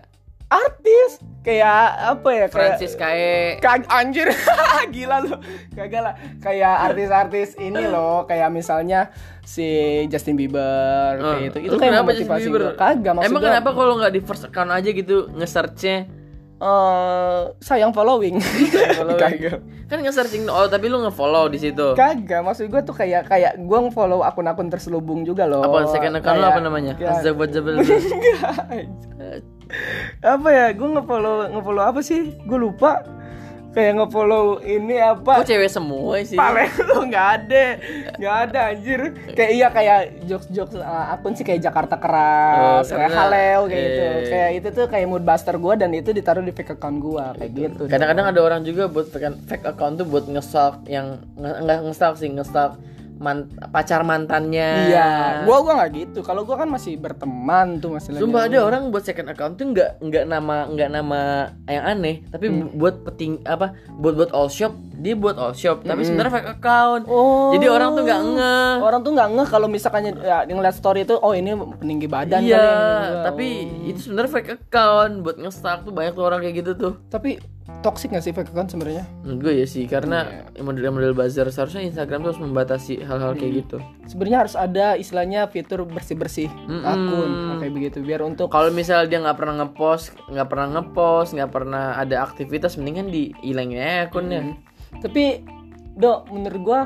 artis. 0.47 1.11
Kayak 1.41 1.79
apa 2.11 2.27
ya 2.27 2.35
kayak 2.35 2.51
Francis 2.51 2.91
Kae. 2.93 3.55
Kag 3.57 3.87
anjir. 3.87 4.27
Gila 4.93 5.23
lu. 5.23 5.39
Kagak 5.71 6.01
lah. 6.01 6.13
Kayak 6.37 6.91
artis-artis 6.91 7.55
ini 7.55 7.87
loh. 7.87 8.27
Kayak 8.27 8.51
misalnya 8.51 9.15
si 9.41 9.63
Justin 10.07 10.35
Bieber 10.35 11.15
kayak 11.15 11.39
gitu. 11.45 11.57
Itu 11.61 11.71
Lu 11.71 11.79
kayak 11.79 11.91
kenapa 11.93 12.11
Justin 12.11 12.27
motivasi 12.27 12.45
Bieber? 12.45 12.61
gua. 12.61 12.73
Kagak 12.75 13.13
maksud 13.15 13.29
Emang 13.31 13.41
kenapa 13.41 13.69
kalau 13.71 13.93
nggak 13.95 14.11
di 14.11 14.21
first 14.21 14.43
account 14.43 14.71
aja 14.71 14.89
gitu 14.89 15.31
nge-searchnya? 15.31 15.97
eh, 16.57 17.41
sayang 17.61 17.93
following. 17.93 18.41
Following. 18.97 19.21
kagak. 19.21 19.61
Kan 19.87 20.01
nge-searching 20.01 20.49
oh 20.49 20.65
tapi 20.65 20.89
lu 20.89 20.99
nge-follow 20.99 21.47
di 21.47 21.61
situ. 21.61 21.93
kagak 21.93 22.41
maksud 22.41 22.67
gua 22.67 22.81
tuh 22.81 22.91
kayak 22.91 23.23
kayak 23.23 23.61
gua 23.61 23.87
follow 23.87 24.19
akun-akun 24.19 24.67
terselubung 24.67 25.21
juga 25.21 25.45
loh. 25.45 25.61
Apa 25.61 25.85
second 25.87 26.17
account 26.17 26.41
Kayak- 26.41 26.51
apa 26.51 26.59
namanya? 26.59 26.93
ya, 26.97 27.13
Azzabat 27.13 27.53
Jabal. 27.53 27.77
Apa 30.21 30.47
ya 30.49 30.65
gue 30.71 30.87
ngefollow 30.87 31.51
ngefollow 31.51 31.83
apa 31.83 31.99
sih 32.01 32.33
gue 32.33 32.59
lupa 32.59 33.03
kayak 33.77 33.93
ngefollow 33.93 34.57
ini 34.65 34.97
apa 34.97 35.37
Kok 35.37 35.45
cewek 35.45 35.69
semua 35.69 36.17
sih? 36.25 36.33
Pale 36.33 36.65
lu 36.81 37.05
nggak 37.13 37.27
ada, 37.37 37.65
nggak 38.17 38.35
ada 38.49 38.59
anjir. 38.73 39.01
Kayak 39.37 39.51
iya 39.53 39.67
kayak 39.69 39.99
jokes 40.25 40.49
jokes 40.49 40.73
akun 40.81 41.37
sih 41.37 41.45
kayak 41.45 41.61
Jakarta 41.61 42.01
keras, 42.01 42.89
Oh, 42.89 42.97
kayak 42.97 43.13
Haleo 43.13 43.69
kayak 43.69 43.77
iya, 43.77 43.85
gitu. 43.85 44.01
iya, 44.01 44.09
iya. 44.17 44.29
Kayak 44.33 44.49
itu 44.57 44.67
tuh 44.73 44.85
kayak 44.89 45.05
mood 45.05 45.21
buster 45.21 45.55
gua 45.61 45.77
dan 45.77 45.93
itu 45.93 46.09
ditaruh 46.09 46.41
di 46.41 46.49
fake 46.49 46.73
account 46.73 46.97
gua 46.97 47.37
kayak 47.37 47.51
gitu. 47.53 47.83
Kadang-kadang 47.85 48.25
ada 48.33 48.39
orang 48.41 48.61
juga 48.65 48.89
buat 48.89 49.13
fake, 49.13 49.61
account 49.69 50.01
tuh 50.01 50.07
buat 50.09 50.25
nge-stalk 50.25 50.81
yang 50.89 51.21
nggak 51.37 51.85
nge-stalk 51.85 52.17
sih, 52.17 52.33
nge-stalk 52.33 52.81
man- 53.17 53.45
pacar 53.67 54.01
mantannya. 54.01 54.87
Iya, 54.87 55.09
gua 55.43 55.57
gua 55.59 55.73
nggak 55.77 55.91
gitu. 55.93 56.19
Kalau 56.21 56.41
gua 56.41 56.57
kan 56.57 56.67
masih 56.67 56.95
berteman 56.95 57.77
tuh 57.77 57.93
masih. 57.93 58.15
Sumpah 58.15 58.45
ada 58.45 58.57
orang 58.59 58.87
buat 58.87 59.01
second 59.01 59.27
account 59.27 59.55
tuh 59.55 59.67
nggak 59.67 59.99
nggak 59.99 60.23
nama 60.25 60.65
nggak 60.67 60.89
nama 60.89 61.19
yang 61.65 61.83
aneh, 61.87 62.15
tapi 62.25 62.45
Hmm. 62.47 62.57
bu- 62.63 62.73
buat 62.77 62.95
peting 63.03 63.41
apa 63.43 63.67
buat 63.91 64.13
buat 64.15 64.31
all 64.31 64.47
shop 64.47 64.71
dia 64.95 65.13
buat 65.13 65.35
all 65.35 65.53
shop, 65.53 65.83
tapi 65.83 66.01
sebenarnya 66.01 66.33
fake 66.33 66.51
account. 66.55 67.03
Hmm. 67.03 67.13
Oh. 67.13 67.53
Jadi 67.53 67.65
orang 67.67 67.93
tuh 67.93 68.03
nggak 68.03 68.21
ngeh. 68.27 68.73
Orang 68.79 68.99
tuh 68.99 69.11
nggak 69.11 69.29
ngeh 69.31 69.47
kalau 69.47 69.67
misalkan 69.67 70.01
ya, 70.15 70.41
ngeliat 70.43 70.73
story 70.73 71.03
itu, 71.03 71.13
oh 71.13 71.31
ini 71.31 71.51
peninggi 71.75 72.07
badan 72.07 72.41
Iya, 72.41 72.57
kali 72.57 72.65
ini. 72.65 73.21
tapi 73.21 73.47
itu 73.85 73.99
sebenarnya 74.01 74.31
fake 74.31 74.51
account 74.57 75.13
buat 75.21 75.37
nge-stalk 75.37 75.83
tuh 75.83 75.93
banyak 75.93 76.13
tuh 76.13 76.23
orang 76.23 76.39
kayak 76.39 76.55
gitu 76.57 76.71
tuh. 76.73 76.93
tapi 77.07 77.37
toxic 77.79 78.09
gak 78.09 78.23
sih 78.23 78.31
fake 78.31 78.49
account 78.49 78.71
sebenarnya? 78.71 79.03
Menurut 79.21 79.39
gue 79.41 79.53
ya 79.59 79.67
sih 79.67 79.83
karena 79.85 80.47
Iya. 80.49 80.63
model-model 80.63 81.11
buzzer 81.11 81.47
seharusnya 81.47 81.83
Instagram 81.83 82.19
tuh 82.21 82.29
harus 82.31 82.41
membatasi 82.41 82.99
hal-hal 83.01 83.33
kayak 83.33 83.51
Hmm. 83.51 83.59
gitu. 83.61 83.77
Sebenarnya 84.07 84.37
harus 84.39 84.55
ada 84.55 84.85
istilahnya 84.95 85.45
fitur 85.45 85.83
bersih-bersih 85.83 86.47
akun 86.81 87.31
kayak 87.59 87.73
begitu 87.73 87.97
biar 88.01 88.23
untuk 88.23 88.47
Kalau 88.47 88.71
misalnya 88.71 89.07
dia 89.07 89.19
nggak 89.19 89.37
pernah 89.37 89.55
ngepost, 89.61 90.15
nggak 90.25 90.47
pernah 90.47 90.67
ngepost, 90.69 91.29
nggak 91.33 91.51
pernah 91.51 91.85
ada 91.93 92.15
aktivitas, 92.21 92.75
mendingan 92.75 93.07
dihilangin 93.07 93.77
aja 93.77 94.07
akunnya. 94.07 94.55
Tapi 94.97 95.43
dok 95.93 96.29
menurut 96.29 96.61
gua 96.61 96.81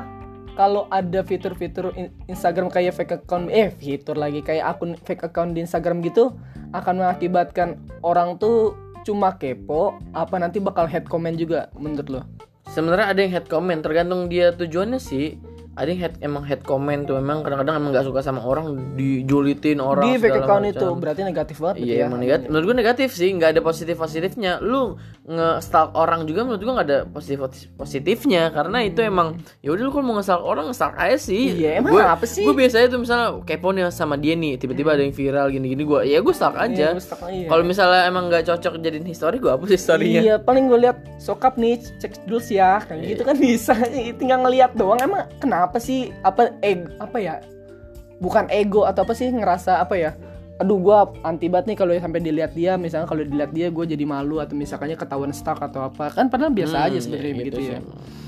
kalau 0.52 0.84
ada 0.88 1.22
fitur-fitur 1.22 1.96
in- 1.96 2.12
Instagram 2.26 2.68
kayak 2.68 2.92
fake 2.92 3.14
account 3.18 3.48
eh 3.48 3.72
fitur 3.72 4.14
lagi 4.14 4.42
kayak 4.42 4.66
akun 4.68 4.98
fake 4.98 5.24
account 5.24 5.56
di 5.56 5.64
Instagram 5.64 6.02
gitu 6.02 6.36
akan 6.72 6.94
mengakibatkan 6.98 7.76
orang 8.02 8.36
tuh 8.36 8.76
cuma 9.02 9.34
kepo 9.36 9.98
apa 10.14 10.38
nanti 10.38 10.58
bakal 10.62 10.86
head 10.86 11.06
comment 11.06 11.34
juga 11.34 11.68
menurut 11.76 12.08
lo? 12.08 12.22
Sebenarnya 12.72 13.12
ada 13.12 13.20
yang 13.20 13.32
head 13.36 13.46
comment, 13.52 13.84
tergantung 13.84 14.32
dia 14.32 14.54
tujuannya 14.56 14.96
sih. 14.96 15.36
Ada 15.72 15.88
yang 15.88 16.00
head 16.00 16.14
emang 16.20 16.42
head 16.42 16.60
comment 16.62 17.02
tuh 17.02 17.16
emang 17.16 17.40
kadang-kadang 17.40 17.74
emang 17.74 17.90
nggak 17.90 18.04
suka 18.04 18.20
sama 18.20 18.40
orang 18.40 18.76
dijulitin 18.92 19.78
orang 19.78 20.04
Di 20.04 20.18
fake 20.18 20.38
account 20.38 20.62
macam. 20.62 20.74
itu 20.74 20.86
berarti 20.94 21.20
negatif 21.22 21.56
banget 21.58 21.76
Iya 21.78 21.94
ya. 21.94 22.04
emang 22.06 22.20
negatif. 22.20 22.46
Menurut 22.46 22.64
gue 22.66 22.76
negatif 22.76 23.08
sih, 23.10 23.28
nggak 23.30 23.50
ada 23.50 23.60
positif 23.60 23.94
positifnya. 23.94 24.52
Lu 24.58 25.00
nge-stalk 25.24 25.94
orang 25.94 26.26
juga 26.26 26.42
menurut 26.42 26.60
gue 26.60 26.72
nggak 26.72 26.86
ada 26.86 26.98
positif 27.06 27.38
positifnya 27.72 28.50
karena 28.50 28.82
itu 28.82 29.00
emang 29.00 29.38
ya 29.60 29.70
udah 29.70 29.80
lu 29.80 29.90
kalau 29.90 30.04
mau 30.04 30.14
nge-stalk 30.16 30.42
orang 30.42 30.64
nge-stalk 30.68 30.92
aja 30.94 31.16
sih. 31.16 31.44
Iya, 31.54 31.78
emang 31.78 31.92
Gua- 31.94 32.12
apa 32.12 32.26
sih? 32.26 32.42
Gue 32.42 32.52
biasanya 32.52 32.86
tuh 32.88 33.00
misalnya 33.00 33.40
kepo 33.42 33.70
nih 33.70 33.88
sama 33.88 34.16
dia 34.16 34.34
nih, 34.34 34.58
tiba-tiba 34.58 34.92
ada 34.92 35.00
yang 35.00 35.14
viral 35.14 35.48
gini-gini 35.48 35.82
gue, 35.82 36.00
ya 36.04 36.20
gue 36.20 36.34
stalk 36.34 36.52
aja. 36.54 36.92
Iya, 36.92 37.00
stalk, 37.00 37.24
iya. 37.28 37.48
Kalau 37.48 37.62
misalnya 37.62 38.04
emang 38.04 38.28
nggak 38.28 38.44
cocok 38.44 38.76
jadiin 38.78 39.06
history, 39.06 39.38
gue 39.38 39.48
hapus 39.48 39.72
historinya. 39.72 40.20
Iya, 40.20 40.34
paling 40.36 40.66
gue 40.66 40.78
lihat 40.80 41.00
sokap 41.16 41.56
nih, 41.56 41.80
cek 41.96 42.26
dulu 42.26 42.36
sih 42.38 42.58
ya, 42.58 42.82
kayak 42.82 43.00
gitu 43.08 43.22
kan 43.22 43.36
bisa. 43.38 43.72
Tinggal 44.12 44.42
ngelihat 44.42 44.74
doang. 44.74 44.98
Emang 44.98 45.24
kenapa 45.38 45.61
sih? 45.76 46.10
Apa 46.22 46.56
ego? 46.58 46.90
Apa 46.98 47.18
ya? 47.18 47.34
Bukan 48.18 48.46
ego 48.48 48.82
atau 48.82 49.02
apa 49.02 49.12
sih 49.12 49.28
ngerasa 49.28 49.78
apa 49.78 49.94
ya? 49.94 50.14
Aduh, 50.58 50.78
gua 50.78 51.10
anti 51.22 51.50
banget 51.50 51.74
nih 51.74 51.76
kalau 51.76 51.92
sampai 51.92 52.20
dilihat 52.22 52.52
dia. 52.52 52.74
Misalnya 52.74 53.06
kalau 53.06 53.22
dilihat 53.22 53.50
dia, 53.50 53.66
gue 53.66 53.84
jadi 53.84 54.04
malu 54.04 54.38
atau 54.38 54.54
misalkannya 54.54 54.94
ketahuan 54.94 55.34
stuck 55.34 55.58
atau 55.58 55.86
apa. 55.86 56.10
Kan 56.10 56.30
padahal 56.30 56.54
biasa 56.54 56.86
aja 56.86 56.98
sebenarnya 56.98 57.28
Ya, 57.28 57.38
begitu 57.38 57.58
gitu 57.58 57.60
ya. 57.66 57.78
sih. 57.78 58.20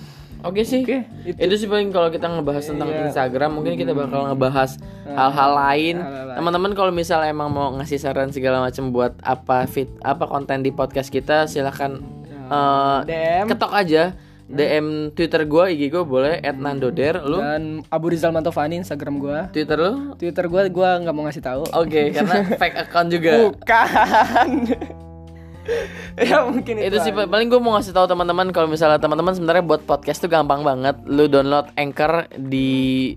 Oke 0.44 0.61
sih. 0.61 0.85
Oke, 0.85 1.09
itu. 1.25 1.40
itu. 1.40 1.55
sih 1.57 1.68
paling 1.70 1.88
kalau 1.88 2.12
kita 2.12 2.29
ngebahas 2.29 2.64
tentang 2.68 2.92
Iya. 2.92 3.09
Instagram, 3.09 3.51
mungkin 3.55 3.81
kita 3.81 3.97
bakal 3.97 4.29
ngebahas 4.29 4.77
hal-hal 5.07 5.51
lain. 5.57 5.97
hal-hal 5.97 6.27
lain. 6.29 6.37
Teman-teman 6.37 6.73
kalau 6.77 6.92
misalnya 6.92 7.33
emang 7.33 7.49
mau 7.49 7.73
ngasih 7.79 7.97
saran 7.97 8.29
segala 8.29 8.61
macam 8.61 8.92
buat 8.92 9.16
apa 9.23 9.64
fit 9.64 9.88
apa 10.03 10.29
konten 10.29 10.61
di 10.61 10.68
podcast 10.68 11.09
kita, 11.09 11.49
silahkan 11.49 11.97
eh, 12.29 12.99
DM 13.09 13.47
ketok 13.49 13.73
aja 13.73 14.12
DM 14.44 15.16
Twitter 15.16 15.42
gua, 15.48 15.72
IG 15.72 15.88
gua 15.88 16.04
boleh 16.04 16.40
@nandoder. 16.44 17.24
Lu 17.24 17.40
dan 17.40 17.80
Abu 17.88 18.12
Rizal 18.12 18.33
Mantovani 18.33 18.76
Instagram 18.80 19.16
gua. 19.16 19.48
Twitter 19.48 19.80
lu? 19.80 20.12
Twitter 20.20 20.44
gua 20.48 20.68
gua 20.68 20.90
nggak 21.00 21.14
mau 21.16 21.24
ngasih 21.24 21.44
tahu. 21.44 21.62
Oke, 21.72 22.12
karena 22.12 22.44
fake 22.61 22.76
account 22.88 23.09
juga. 23.09 23.33
Bukan. 23.48 24.48
ya 26.20 26.44
mungkin 26.44 26.77
itu 26.79 26.96
sih 27.00 27.11
aja. 27.11 27.24
paling 27.24 27.46
gue 27.46 27.57
mau 27.57 27.74
ngasih 27.74 27.90
tahu 27.90 28.07
teman-teman 28.07 28.50
kalau 28.50 28.66
misalnya 28.66 28.96
teman-teman 28.96 29.33
sebenarnya 29.33 29.61
buat 29.61 29.83
podcast 29.83 30.18
tuh 30.18 30.29
gampang 30.29 30.61
banget 30.61 30.96
lu 31.05 31.24
download 31.24 31.72
anchor 31.74 32.29
di 32.35 32.68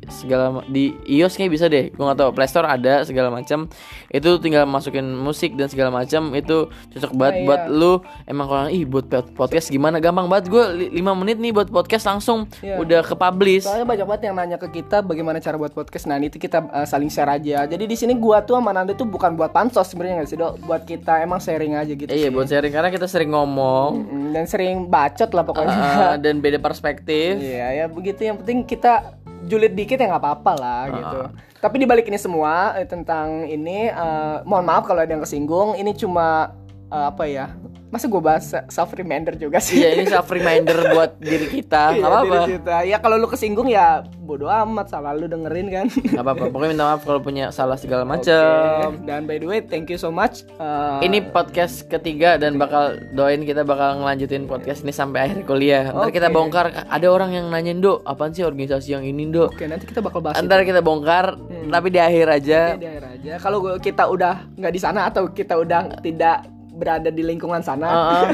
segala 0.08 0.64
di 0.66 0.92
iOS 1.08 1.36
kayak 1.36 1.52
bisa 1.52 1.66
deh 1.68 1.90
gue 1.90 2.00
nggak 2.00 2.18
tahu 2.18 2.30
Play 2.32 2.48
Store 2.48 2.66
ada 2.66 3.04
segala 3.04 3.28
macam 3.28 3.68
itu 4.08 4.30
tinggal 4.38 4.64
masukin 4.64 5.14
musik 5.14 5.54
dan 5.54 5.68
segala 5.68 5.90
macam 5.90 6.32
itu 6.32 6.68
cocok 6.92 7.12
banget 7.12 7.26
Nah, 7.28 7.36
iya. 7.36 7.44
buat 7.44 7.62
lu 7.70 7.94
emang 8.24 8.46
kalau 8.48 8.68
ih 8.68 8.84
buat 8.84 9.06
pod- 9.06 9.34
podcast 9.36 9.68
gimana 9.68 10.00
gampang 10.00 10.26
banget 10.26 10.48
gue 10.48 10.64
5 10.90 11.20
menit 11.20 11.38
nih 11.38 11.52
buat 11.52 11.68
podcast 11.68 12.08
langsung 12.08 12.48
Iya. 12.58 12.80
udah 12.80 13.02
ke 13.02 13.14
publish 13.14 13.64
Soalnya 13.64 13.84
banyak 13.84 14.06
banget 14.06 14.24
yang 14.24 14.36
nanya 14.36 14.58
ke 14.58 14.72
kita 14.72 15.00
bagaimana 15.00 15.38
cara 15.38 15.56
buat 15.56 15.70
podcast. 15.70 16.06
Nah, 16.06 16.18
itu 16.18 16.38
kita 16.38 16.64
uh, 16.66 16.84
saling 16.84 17.08
share 17.08 17.28
aja. 17.28 17.64
Jadi 17.64 17.84
di 17.84 17.94
sini 17.94 18.14
gua 18.14 18.40
tuh 18.40 18.56
sama 18.56 18.72
Nanda 18.72 18.92
tuh 18.92 19.04
bukan 19.04 19.34
buat 19.34 19.50
pansos 19.50 19.86
sebenarnya 19.86 20.22
nggak 20.22 20.30
sih, 20.30 20.38
Dok? 20.38 20.54
Buat 20.64 20.84
kita 20.84 21.20
emang 21.20 21.38
sharing 21.38 21.76
aja 21.76 21.92
gitu 21.92 22.08
iya 22.08 22.28
sih. 22.28 22.34
Buat 22.38 22.48
sharing 22.48 22.70
karena 22.70 22.90
kita 22.90 23.10
sering 23.10 23.34
ngomong 23.34 23.90
Mm, 23.98 24.30
dan 24.30 24.46
sering 24.46 24.86
bacot 24.86 25.34
lah 25.34 25.42
pokoknya. 25.42 25.74
uh, 25.74 26.16
dan 26.24 26.38
beda 26.38 26.62
perspektif 26.62 27.42
Iya, 27.42 27.68
ya 27.74 27.86
begitu. 27.90 28.22
Yang 28.24 28.46
penting 28.46 28.60
kita 28.64 29.18
julid 29.46 29.74
dikit 29.74 29.98
ya 29.98 30.06
nggak 30.08 30.22
apa-apa 30.22 30.52
lah 30.54 30.82
gitu. 30.92 31.20
Tapi 31.58 31.76
dibalik 31.82 32.06
ini 32.06 32.22
semua 32.22 32.78
eh, 32.78 32.86
tentang 32.86 33.44
ini, 33.44 33.90
eh, 33.90 34.36
mohon 34.46 34.66
maaf 34.66 34.86
kalau 34.86 35.02
ada 35.02 35.10
yang 35.10 35.26
kesinggung. 35.26 35.74
Ini 35.74 35.92
cuma 35.98 36.54
eh, 36.88 37.06
apa 37.10 37.24
ya? 37.26 37.50
Masa 37.88 38.06
gue 38.06 38.20
bahas 38.20 38.44
self 38.68 38.92
reminder 38.92 39.32
juga 39.34 39.58
sih? 39.58 39.80
iya 39.80 39.96
ini 39.96 40.04
self 40.06 40.28
reminder 40.28 40.76
buat 40.94 41.16
diri 41.18 41.48
kita 41.50 41.96
Iya, 41.96 41.98
nggak 41.98 42.12
apa-apa 42.12 42.36
diri 42.38 42.52
kita. 42.54 42.76
Ya 42.84 42.98
kalau 42.98 43.16
lu 43.16 43.26
kesinggung 43.26 43.66
ya 43.66 43.88
bodo 44.20 44.46
amat, 44.46 44.92
salah 44.92 45.16
lu 45.16 45.24
dengerin 45.26 45.68
kan. 45.68 45.86
nggak 45.88 46.20
apa-apa 46.20 46.44
pokoknya 46.52 46.70
minta 46.70 46.86
maaf 46.86 47.02
kalau 47.02 47.20
punya 47.20 47.48
salah 47.50 47.76
segala 47.76 48.04
macam 48.04 48.92
Oke. 48.92 49.08
Dan 49.08 49.24
by 49.24 49.38
the 49.38 49.48
way, 49.48 49.60
thank 49.62 49.88
you 49.88 49.96
so 49.96 50.10
much. 50.10 50.44
Eh, 50.54 51.00
Ini 51.02 51.32
podcast 51.32 51.88
ketiga 51.88 52.36
dan 52.36 52.56
bakal 52.56 52.98
doain 53.14 53.40
kita 53.42 53.64
bakal 53.64 54.00
ngelanjutin 54.00 54.46
podcast 54.46 54.84
ini 54.84 54.92
sampai 54.92 55.20
akhir 55.26 55.48
kuliah. 55.48 55.88
Ntar 55.90 56.12
kita 56.12 56.28
Oke. 56.28 56.36
bongkar. 56.36 56.66
Ada 56.86 57.08
orang 57.08 57.32
yang 57.32 57.48
nanyain 57.48 57.80
do, 57.80 58.04
apaan 58.04 58.30
sih 58.30 58.44
organisasi 58.44 58.92
yang 58.92 59.04
ini 59.04 59.32
do? 59.32 59.48
Oke, 59.48 59.64
nanti 59.64 59.88
kita 59.88 60.04
bakal 60.04 60.20
bahas 60.20 60.36
Ntar 60.38 60.64
kita 60.64 60.80
bongkar, 60.80 61.40
tapi 61.66 61.88
di 61.88 62.00
akhir 62.00 62.28
aja. 62.28 62.60
itu 62.70 62.84
di 62.84 62.90
akhir 62.90 63.06
aja. 63.16 63.32
Kalau 63.40 63.58
kita 63.80 64.04
udah 64.06 64.44
nggak 64.54 64.74
di 64.74 64.82
sana 64.82 65.08
atau 65.08 65.32
kita 65.32 65.56
udah 65.56 66.04
tidak 66.04 66.44
berada 66.78 67.10
di 67.10 67.26
lingkungan 67.26 67.66
sana, 67.66 67.88
Heeh. 67.92 68.26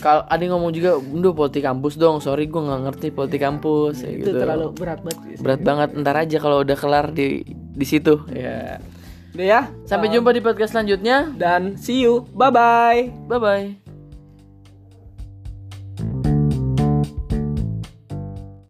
Kalau 0.00 0.24
ada 0.24 0.40
yang 0.40 0.56
ngomong 0.56 0.72
juga, 0.72 0.96
do 0.98 1.30
politik 1.36 1.62
kampus 1.68 2.00
dong. 2.00 2.18
Sorry 2.24 2.48
gue 2.48 2.60
nggak 2.60 2.80
ngerti 2.88 3.06
politik 3.12 3.44
kampus. 3.44 4.00
ya 4.00 4.10
itu 4.10 4.32
gitu. 4.32 4.40
terlalu 4.40 4.72
berat 4.72 5.00
banget. 5.04 5.20
sih. 5.36 5.36
berat 5.44 5.60
banget. 5.60 5.88
Ntar 5.94 6.16
aja 6.16 6.36
kalau 6.40 6.64
udah 6.64 6.76
kelar 6.80 7.06
di 7.12 7.44
di 7.52 7.86
situ. 7.86 8.24
Ya. 8.32 8.80
Udah 9.36 9.46
ya. 9.46 9.60
Sampai 9.86 10.10
jumpa 10.10 10.32
di 10.34 10.42
podcast 10.42 10.74
selanjutnya. 10.74 11.30
Dan 11.36 11.76
see 11.76 12.02
you. 12.02 12.26
Bye 12.32 12.50
bye. 12.50 13.00
Bye 13.28 13.40
bye. 13.40 13.89